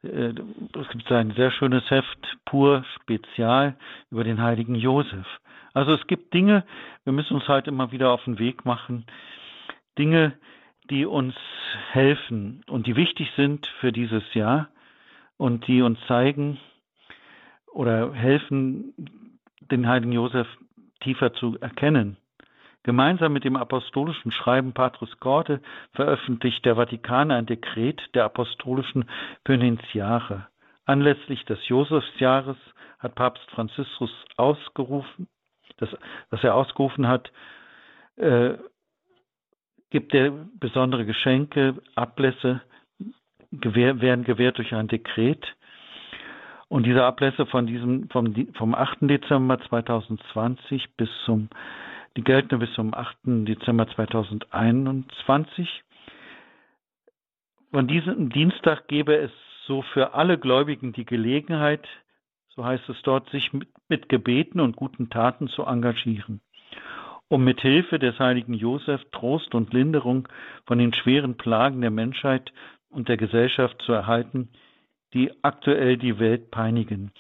Äh, 0.03 0.35
es 0.81 0.89
gibt 0.89 1.11
ein 1.11 1.33
sehr 1.33 1.51
schönes 1.51 1.89
Heft, 1.91 2.39
pur 2.45 2.85
Spezial, 2.97 3.77
über 4.11 4.25
den 4.25 4.43
heiligen 4.43 4.75
Josef. 4.75 5.27
Also 5.75 5.93
es 5.95 6.07
gibt 6.07 6.35
Dinge, 6.35 6.65
wir 7.05 7.13
müssen 7.13 7.35
uns 7.35 7.49
halt 7.49 7.67
immer 7.67 7.93
wieder 7.93 8.11
auf 8.11 8.25
den 8.25 8.39
Weg 8.39 8.65
machen, 8.65 9.07
Dinge, 9.99 10.35
die 10.91 11.07
uns 11.07 11.35
helfen 11.91 12.63
und 12.69 12.87
die 12.87 12.97
wichtig 12.97 13.31
sind 13.37 13.67
für 13.81 13.93
dieses 13.93 14.35
Jahr 14.35 14.69
und 15.39 15.67
die 15.67 15.83
uns 15.83 15.99
zeigen 16.07 16.59
oder 17.73 18.13
helfen, 18.13 18.93
den 19.71 19.89
heiligen 19.89 20.13
Josef 20.13 20.47
tiefer 21.01 21.33
zu 21.33 21.59
erkennen. 21.61 22.17
Gemeinsam 22.85 23.33
mit 23.33 23.45
dem 23.45 23.57
apostolischen 23.57 24.33
Schreiben 24.33 24.73
Patris 24.73 25.19
Corte 25.21 25.61
veröffentlicht 25.93 26.65
der 26.65 26.75
Vatikan 26.77 27.31
ein 27.31 27.47
Dekret 27.47 28.03
der 28.15 28.25
apostolischen 28.25 29.05
Pönentiare. 29.45 30.49
Anlässlich 30.85 31.45
des 31.45 31.69
Josefsjahres 31.69 32.57
hat 32.99 33.15
Papst 33.15 33.49
Franziskus 33.51 34.11
ausgerufen, 34.37 35.29
das, 35.77 35.91
was 36.31 36.43
er 36.43 36.55
ausgerufen 36.55 37.07
hat, 37.07 37.31
äh, 38.17 38.55
gibt 39.91 40.15
er 40.15 40.33
besondere 40.59 41.05
Geschenke, 41.05 41.77
Ablässe, 41.95 42.63
gewähr, 43.53 44.01
werden 44.01 44.25
gewährt 44.25 44.59
durch 44.59 44.75
ein 44.75 44.89
Dekret. 44.89 45.45
Und 46.69 46.85
diese 46.85 47.05
Ablässe 47.05 47.47
von 47.47 47.67
diesem, 47.67 48.09
vom, 48.09 48.35
vom 48.55 48.75
8. 48.75 49.03
Dezember 49.03 49.61
2020 49.61 50.97
bis 50.97 51.11
zum, 51.27 51.51
die 52.17 52.25
gelten 52.25 52.59
bis 52.59 52.73
zum 52.75 52.95
8. 52.95 53.17
Dezember 53.25 53.89
2021. 53.89 55.83
Von 57.71 57.87
diesem 57.87 58.31
Dienstag 58.31 58.89
gebe 58.89 59.17
es 59.17 59.31
so 59.67 59.83
für 59.83 60.15
alle 60.15 60.39
Gläubigen 60.39 60.93
die 60.93 61.07
Gelegenheit, 61.07 61.87
so 62.49 62.65
heißt 62.65 62.89
es 62.89 63.01
dort, 63.03 63.31
sich 63.31 63.53
mit, 63.53 63.69
mit 63.89 64.09
Gebeten 64.09 64.61
und 64.61 64.77
guten 64.77 65.09
Taten 65.09 65.49
zu 65.49 65.65
engagieren 65.65 66.41
um 67.33 67.45
mit 67.45 67.63
Hilfe 67.63 67.99
des 67.99 68.19
heiligen 68.19 68.53
Josef 68.53 69.01
Trost 69.11 69.55
und 69.55 69.73
Linderung 69.73 70.29
von 70.67 70.77
den 70.77 70.93
schweren 70.93 71.39
Plagen 71.39 71.81
der 71.81 71.91
Menschheit 71.91 72.53
und 72.91 73.09
der 73.09 73.17
Gesellschaft 73.17 73.81
zu 73.81 73.93
erhalten, 73.93 74.51
die 75.15 75.33
aktuell 75.43 75.97
die 75.97 76.19
Welt 76.19 76.51
peinigen. 76.51 77.11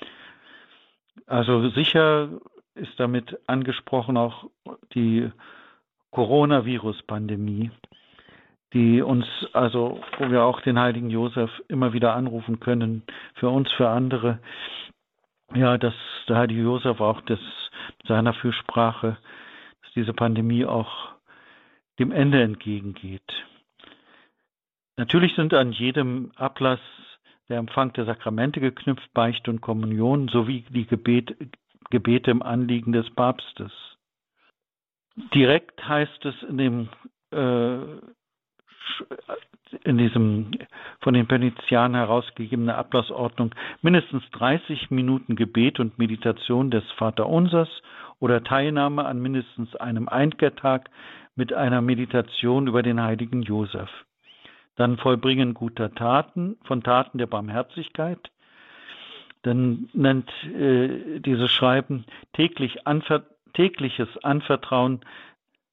Also 1.26 1.70
sicher 1.70 2.28
ist 2.74 2.98
damit 2.98 3.38
angesprochen 3.46 4.16
auch 4.16 4.50
die 4.94 5.30
Coronavirus-Pandemie, 6.10 7.70
die 8.72 9.02
uns, 9.02 9.26
also 9.52 10.00
wo 10.18 10.30
wir 10.30 10.44
auch 10.44 10.60
den 10.60 10.78
heiligen 10.78 11.10
Josef 11.10 11.50
immer 11.68 11.92
wieder 11.92 12.14
anrufen 12.14 12.60
können, 12.60 13.02
für 13.34 13.48
uns, 13.48 13.70
für 13.72 13.88
andere. 13.88 14.38
Ja, 15.54 15.76
dass 15.76 15.94
der 16.28 16.36
heilige 16.36 16.62
Josef 16.62 17.00
auch 17.00 17.20
das 17.22 17.40
seiner 18.06 18.32
Fürsprache 18.32 19.18
diese 19.94 20.14
Pandemie 20.14 20.64
auch 20.64 21.10
dem 21.98 22.12
Ende 22.12 22.42
entgegengeht. 22.42 23.22
Natürlich 24.96 25.34
sind 25.34 25.54
an 25.54 25.72
jedem 25.72 26.32
Ablass 26.36 26.80
der 27.48 27.58
Empfang 27.58 27.92
der 27.92 28.04
Sakramente 28.04 28.60
geknüpft, 28.60 29.12
Beichte 29.12 29.50
und 29.50 29.60
Kommunion 29.60 30.28
sowie 30.28 30.64
die 30.70 30.86
Gebet, 30.86 31.36
Gebete 31.92 32.30
im 32.30 32.42
Anliegen 32.42 32.92
des 32.92 33.08
Papstes. 33.10 33.70
Direkt 35.34 35.86
heißt 35.86 36.24
es 36.24 36.34
in 36.48 36.56
dem 36.56 36.88
äh, 37.30 37.76
in 39.84 39.98
diesem 39.98 40.52
von 41.00 41.12
den 41.12 41.28
Penitianern 41.28 42.00
herausgegebenen 42.00 42.74
Ablassordnung 42.74 43.54
mindestens 43.82 44.22
30 44.32 44.90
Minuten 44.90 45.36
Gebet 45.36 45.80
und 45.80 45.98
Meditation 45.98 46.70
des 46.70 46.84
Vaterunsers 46.92 47.68
oder 48.20 48.42
Teilnahme 48.42 49.04
an 49.04 49.20
mindestens 49.20 49.76
einem 49.76 50.08
Einkehrtag 50.08 50.88
mit 51.34 51.52
einer 51.52 51.82
Meditation 51.82 52.68
über 52.68 52.82
den 52.82 53.02
heiligen 53.02 53.42
Josef. 53.42 53.90
Dann 54.76 54.96
Vollbringen 54.96 55.52
guter 55.52 55.94
Taten, 55.94 56.56
von 56.64 56.82
Taten 56.82 57.18
der 57.18 57.26
Barmherzigkeit. 57.26 58.31
Dann 59.42 59.88
nennt 59.92 60.30
äh, 60.44 61.20
dieses 61.20 61.50
Schreiben 61.50 62.04
täglich 62.32 62.86
anver 62.86 63.24
tägliches 63.54 64.08
Anvertrauen 64.22 65.00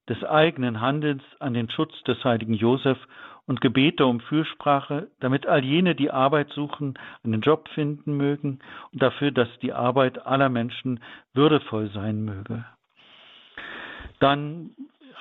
des 0.09 0.21
eigenen 0.23 0.81
Handelns 0.81 1.23
an 1.39 1.53
den 1.53 1.69
Schutz 1.69 1.93
des 2.03 2.21
heiligen 2.25 2.53
Josef 2.53 2.97
und 3.45 3.61
Gebete 3.61 4.05
um 4.05 4.19
Fürsprache, 4.19 5.09
damit 5.19 5.47
all 5.47 5.63
jene, 5.63 5.95
die 5.95 6.11
Arbeit 6.11 6.49
suchen, 6.49 6.99
einen 7.23 7.41
Job 7.41 7.69
finden 7.69 8.17
mögen 8.17 8.59
und 8.91 9.01
dafür, 9.01 9.31
dass 9.31 9.47
die 9.61 9.73
Arbeit 9.73 10.25
aller 10.25 10.49
Menschen 10.49 10.99
würdevoll 11.33 11.89
sein 11.91 12.23
möge. 12.23 12.65
Dann 14.19 14.71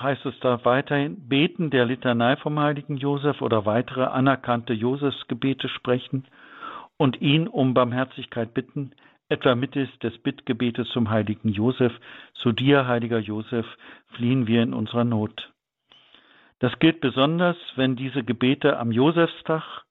heißt 0.00 0.26
es 0.26 0.38
da 0.40 0.64
weiterhin, 0.64 1.28
beten 1.28 1.70
der 1.70 1.86
Litanei 1.86 2.36
vom 2.36 2.58
heiligen 2.58 2.96
Josef 2.96 3.40
oder 3.40 3.66
weitere 3.66 4.04
anerkannte 4.04 4.72
Josefsgebete 4.72 5.68
sprechen 5.68 6.26
und 6.98 7.20
ihn 7.22 7.48
um 7.48 7.72
Barmherzigkeit 7.72 8.52
bitten, 8.52 8.92
etwa 9.30 9.54
mittels 9.54 9.88
des 10.00 10.18
Bittgebetes 10.18 10.88
zum 10.88 11.10
heiligen 11.10 11.48
Josef, 11.48 11.92
zu 12.34 12.52
dir, 12.52 12.86
heiliger 12.86 13.18
Josef, 13.18 13.66
fliehen 14.08 14.46
wir 14.46 14.62
in 14.62 14.74
unserer 14.74 15.04
Not. 15.04 15.52
Das 16.58 16.76
gilt 16.80 17.00
besonders, 17.00 17.56
wenn 17.76 17.96
diese 17.96 18.24
Gebete 18.24 18.78
am 18.78 18.90
Josefstag, 18.90 19.84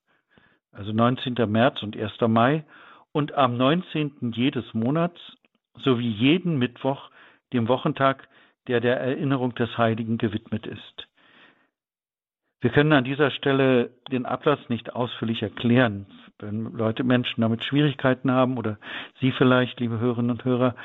also 0.71 0.91
19. 0.91 1.35
März 1.47 1.81
und 1.81 1.95
1. 1.95 2.19
Mai, 2.27 2.65
und 3.13 3.33
am 3.33 3.57
19. 3.57 4.33
jedes 4.35 4.73
Monats 4.73 5.19
sowie 5.77 6.09
jeden 6.09 6.57
Mittwoch, 6.57 7.09
dem 7.53 7.67
Wochentag, 7.67 8.27
der 8.67 8.81
der 8.81 8.99
Erinnerung 8.99 9.55
des 9.55 9.77
Heiligen 9.77 10.17
gewidmet 10.17 10.67
ist. 10.67 11.07
Wir 12.59 12.71
können 12.71 12.93
an 12.93 13.03
dieser 13.03 13.29
Stelle 13.31 13.91
den 14.11 14.25
Ablass 14.25 14.59
nicht 14.67 14.95
ausführlich 14.95 15.43
erklären, 15.43 16.07
wenn 16.39 16.71
Leute, 16.73 17.03
Menschen 17.03 17.41
damit 17.41 17.63
Schwierigkeiten 17.63 18.31
haben 18.31 18.57
oder 18.57 18.77
Sie 19.19 19.31
vielleicht, 19.31 19.79
liebe 19.79 19.99
Hörerinnen 19.99 20.31
und 20.31 20.43
Hörer. 20.43 20.75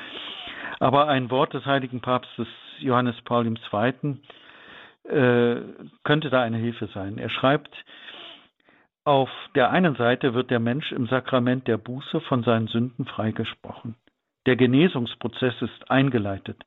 Aber 0.79 1.07
ein 1.07 1.31
Wort 1.31 1.53
des 1.53 1.65
heiligen 1.65 2.01
Papstes 2.01 2.47
Johannes 2.79 3.19
Paul 3.21 3.47
II 3.47 4.17
äh, 5.05 5.61
könnte 6.03 6.29
da 6.29 6.43
eine 6.43 6.57
Hilfe 6.57 6.87
sein. 6.93 7.17
Er 7.17 7.29
schreibt, 7.29 7.73
auf 9.05 9.29
der 9.55 9.71
einen 9.71 9.95
Seite 9.95 10.33
wird 10.33 10.51
der 10.51 10.59
Mensch 10.59 10.91
im 10.91 11.07
Sakrament 11.07 11.67
der 11.67 11.77
Buße 11.77 12.21
von 12.21 12.43
seinen 12.43 12.67
Sünden 12.67 13.05
freigesprochen. 13.05 13.95
Der 14.45 14.55
Genesungsprozess 14.55 15.55
ist 15.61 15.89
eingeleitet. 15.89 16.61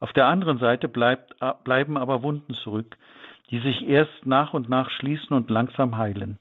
Auf 0.00 0.12
der 0.12 0.26
anderen 0.26 0.58
Seite 0.58 0.88
bleibt, 0.88 1.34
bleiben 1.64 1.96
aber 1.96 2.22
Wunden 2.22 2.54
zurück, 2.54 2.96
die 3.50 3.58
sich 3.58 3.86
erst 3.86 4.26
nach 4.26 4.54
und 4.54 4.68
nach 4.68 4.90
schließen 4.90 5.36
und 5.36 5.50
langsam 5.50 5.96
heilen. 5.96 6.38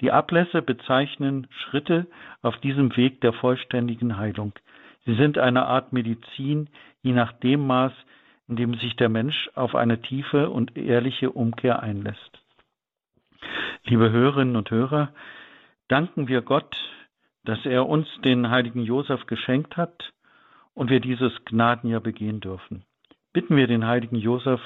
Die 0.00 0.12
Ablässe 0.12 0.62
bezeichnen 0.62 1.46
Schritte 1.50 2.06
auf 2.42 2.56
diesem 2.58 2.96
Weg 2.96 3.20
der 3.20 3.32
vollständigen 3.32 4.18
Heilung. 4.18 4.52
Sie 5.04 5.14
sind 5.14 5.38
eine 5.38 5.66
Art 5.66 5.92
Medizin, 5.92 6.68
je 7.02 7.12
nach 7.12 7.32
dem 7.32 7.66
Maß, 7.66 7.92
in 8.48 8.56
dem 8.56 8.74
sich 8.74 8.94
der 8.96 9.08
Mensch 9.08 9.50
auf 9.54 9.74
eine 9.74 10.00
tiefe 10.02 10.50
und 10.50 10.76
ehrliche 10.76 11.30
Umkehr 11.30 11.82
einlässt. 11.82 12.42
Liebe 13.84 14.10
Hörerinnen 14.10 14.56
und 14.56 14.70
Hörer, 14.70 15.12
danken 15.88 16.28
wir 16.28 16.42
Gott, 16.42 16.76
dass 17.44 17.64
er 17.64 17.88
uns 17.88 18.08
den 18.24 18.50
heiligen 18.50 18.82
Josef 18.82 19.26
geschenkt 19.26 19.76
hat 19.76 20.12
und 20.74 20.90
wir 20.90 21.00
dieses 21.00 21.32
Gnadenjahr 21.44 22.00
begehen 22.00 22.40
dürfen. 22.40 22.84
Bitten 23.32 23.56
wir 23.56 23.66
den 23.66 23.86
heiligen 23.86 24.16
Josef 24.16 24.60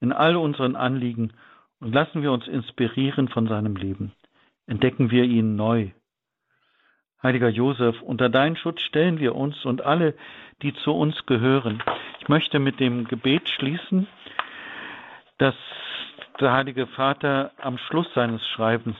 in 0.00 0.12
all 0.12 0.36
unseren 0.36 0.76
Anliegen 0.76 1.32
und 1.80 1.94
lassen 1.94 2.22
wir 2.22 2.32
uns 2.32 2.46
inspirieren 2.46 3.28
von 3.28 3.48
seinem 3.48 3.76
Leben. 3.76 4.12
Entdecken 4.66 5.10
wir 5.10 5.24
ihn 5.24 5.56
neu. 5.56 5.90
Heiliger 7.22 7.48
Josef, 7.48 8.02
unter 8.02 8.28
deinen 8.28 8.56
Schutz 8.56 8.80
stellen 8.82 9.18
wir 9.18 9.34
uns 9.34 9.64
und 9.64 9.82
alle, 9.82 10.14
die 10.62 10.74
zu 10.74 10.92
uns 10.92 11.26
gehören. 11.26 11.82
Ich 12.20 12.28
möchte 12.28 12.58
mit 12.58 12.78
dem 12.80 13.06
Gebet 13.06 13.48
schließen, 13.48 14.06
das 15.38 15.54
der 16.40 16.52
Heilige 16.52 16.86
Vater 16.86 17.52
am 17.58 17.78
Schluss 17.78 18.06
seines 18.14 18.46
Schreibens 18.48 18.96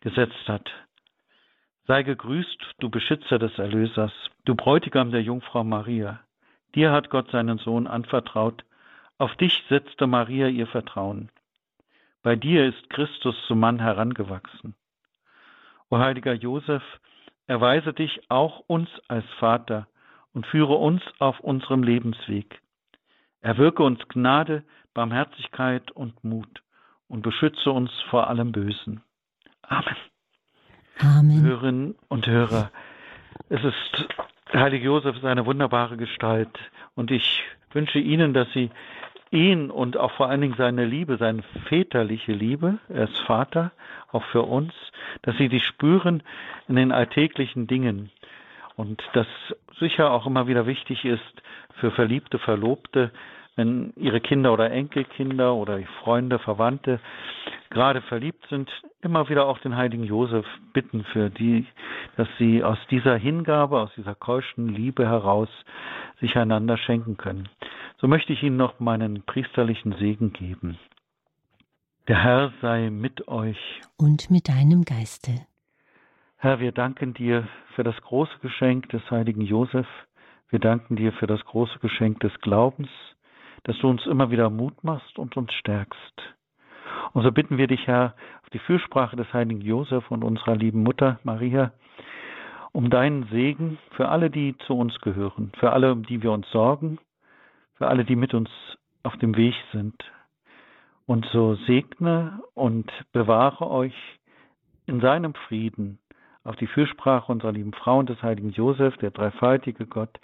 gesetzt 0.00 0.48
hat. 0.48 0.70
Sei 1.86 2.02
gegrüßt, 2.02 2.74
du 2.80 2.90
Beschützer 2.90 3.38
des 3.38 3.58
Erlösers, 3.58 4.12
du 4.44 4.54
Bräutigam 4.54 5.10
der 5.10 5.22
Jungfrau 5.22 5.64
Maria. 5.64 6.20
Dir 6.74 6.92
hat 6.92 7.10
Gott 7.10 7.30
seinen 7.30 7.58
Sohn 7.58 7.86
anvertraut, 7.86 8.64
auf 9.24 9.34
dich 9.36 9.64
setzte 9.70 10.06
Maria 10.06 10.48
ihr 10.48 10.66
Vertrauen. 10.66 11.30
Bei 12.22 12.36
dir 12.36 12.66
ist 12.66 12.90
Christus 12.90 13.34
zum 13.46 13.58
Mann 13.58 13.78
herangewachsen. 13.78 14.74
O 15.88 15.96
heiliger 15.96 16.34
Josef, 16.34 16.82
erweise 17.46 17.94
dich 17.94 18.20
auch 18.28 18.60
uns 18.66 18.90
als 19.08 19.24
Vater 19.38 19.88
und 20.34 20.46
führe 20.46 20.74
uns 20.74 21.00
auf 21.20 21.40
unserem 21.40 21.82
Lebensweg. 21.82 22.60
Erwirke 23.40 23.82
uns 23.82 24.06
Gnade, 24.08 24.62
Barmherzigkeit 24.92 25.90
und 25.92 26.22
Mut 26.22 26.62
und 27.08 27.22
beschütze 27.22 27.70
uns 27.70 27.90
vor 28.10 28.28
allem 28.28 28.52
Bösen. 28.52 29.02
Amen. 29.62 29.96
Amen. 30.98 31.42
Hörerinnen 31.42 31.94
und 32.08 32.26
Hörer, 32.26 32.70
es 33.48 33.64
ist 33.64 34.06
Heilige 34.52 34.84
Josef 34.84 35.16
ist 35.16 35.24
eine 35.24 35.46
wunderbare 35.46 35.96
Gestalt 35.96 36.58
und 36.94 37.10
ich 37.10 37.42
wünsche 37.72 37.98
Ihnen, 37.98 38.34
dass 38.34 38.52
Sie 38.52 38.70
ihn 39.34 39.70
und 39.70 39.96
auch 39.96 40.12
vor 40.12 40.28
allen 40.28 40.40
Dingen 40.40 40.54
seine 40.56 40.84
Liebe, 40.84 41.16
seine 41.18 41.42
väterliche 41.68 42.32
Liebe, 42.32 42.78
er 42.88 43.04
ist 43.04 43.18
Vater, 43.26 43.72
auch 44.12 44.24
für 44.24 44.42
uns, 44.42 44.72
dass 45.22 45.36
Sie 45.36 45.48
die 45.48 45.60
spüren 45.60 46.22
in 46.68 46.76
den 46.76 46.92
alltäglichen 46.92 47.66
Dingen. 47.66 48.10
Und 48.76 49.02
das 49.12 49.26
sicher 49.78 50.10
auch 50.12 50.26
immer 50.26 50.46
wieder 50.46 50.66
wichtig 50.66 51.04
ist 51.04 51.42
für 51.74 51.90
verliebte 51.90 52.38
Verlobte, 52.38 53.10
wenn 53.56 53.92
ihre 53.96 54.20
Kinder 54.20 54.52
oder 54.52 54.70
Enkelkinder 54.70 55.54
oder 55.54 55.80
Freunde, 56.02 56.38
Verwandte 56.38 57.00
gerade 57.70 58.02
verliebt 58.02 58.44
sind, 58.48 58.70
immer 59.02 59.28
wieder 59.28 59.46
auch 59.46 59.58
den 59.58 59.76
heiligen 59.76 60.04
Josef 60.04 60.46
bitten 60.72 61.04
für 61.04 61.30
die, 61.30 61.66
dass 62.16 62.28
sie 62.38 62.62
aus 62.62 62.78
dieser 62.90 63.16
Hingabe, 63.16 63.80
aus 63.80 63.90
dieser 63.96 64.14
keuschen 64.14 64.68
Liebe 64.68 65.06
heraus 65.06 65.48
sich 66.20 66.36
einander 66.36 66.76
schenken 66.78 67.16
können. 67.16 67.48
So 67.98 68.08
möchte 68.08 68.32
ich 68.32 68.42
Ihnen 68.42 68.56
noch 68.56 68.80
meinen 68.80 69.22
priesterlichen 69.22 69.94
Segen 69.98 70.32
geben. 70.32 70.78
Der 72.08 72.22
Herr 72.22 72.52
sei 72.60 72.90
mit 72.90 73.28
euch. 73.28 73.58
Und 73.96 74.30
mit 74.30 74.48
deinem 74.48 74.84
Geiste. 74.84 75.46
Herr, 76.36 76.60
wir 76.60 76.72
danken 76.72 77.14
dir 77.14 77.48
für 77.74 77.82
das 77.82 77.96
große 78.02 78.38
Geschenk 78.42 78.90
des 78.90 79.02
heiligen 79.10 79.40
Josef. 79.40 79.86
Wir 80.50 80.58
danken 80.58 80.96
dir 80.96 81.12
für 81.12 81.26
das 81.26 81.42
große 81.46 81.78
Geschenk 81.78 82.20
des 82.20 82.32
Glaubens 82.40 82.90
dass 83.64 83.78
du 83.78 83.88
uns 83.88 84.06
immer 84.06 84.30
wieder 84.30 84.50
Mut 84.50 84.84
machst 84.84 85.18
und 85.18 85.36
uns 85.36 85.52
stärkst. 85.54 86.34
Und 87.12 87.22
so 87.22 87.32
bitten 87.32 87.58
wir 87.58 87.66
dich, 87.66 87.86
Herr, 87.86 88.14
auf 88.42 88.50
die 88.50 88.58
Fürsprache 88.58 89.16
des 89.16 89.32
heiligen 89.32 89.60
Josef 89.60 90.10
und 90.10 90.22
unserer 90.22 90.56
lieben 90.56 90.82
Mutter 90.82 91.18
Maria, 91.24 91.72
um 92.72 92.90
deinen 92.90 93.24
Segen 93.24 93.78
für 93.92 94.08
alle, 94.08 94.30
die 94.30 94.56
zu 94.66 94.74
uns 94.74 94.98
gehören, 95.00 95.52
für 95.58 95.72
alle, 95.72 95.92
um 95.92 96.04
die 96.04 96.22
wir 96.22 96.32
uns 96.32 96.48
sorgen, 96.50 96.98
für 97.74 97.88
alle, 97.88 98.04
die 98.04 98.16
mit 98.16 98.34
uns 98.34 98.50
auf 99.02 99.16
dem 99.18 99.36
Weg 99.36 99.54
sind. 99.72 99.94
Und 101.06 101.26
so 101.32 101.54
segne 101.66 102.40
und 102.54 102.90
bewahre 103.12 103.70
euch 103.70 103.94
in 104.86 105.00
seinem 105.00 105.34
Frieden 105.34 105.98
auf 106.44 106.56
die 106.56 106.66
Fürsprache 106.66 107.32
unserer 107.32 107.52
lieben 107.52 107.72
Frau 107.72 107.98
und 107.98 108.08
des 108.08 108.22
heiligen 108.22 108.50
Josef, 108.50 108.96
der 108.98 109.10
dreifaltige 109.10 109.86
Gott, 109.86 110.20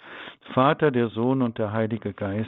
Vater, 0.53 0.91
der 0.91 1.09
Sohn 1.09 1.41
und 1.41 1.57
der 1.57 1.71
Heilige 1.71 2.13
Geist. 2.13 2.47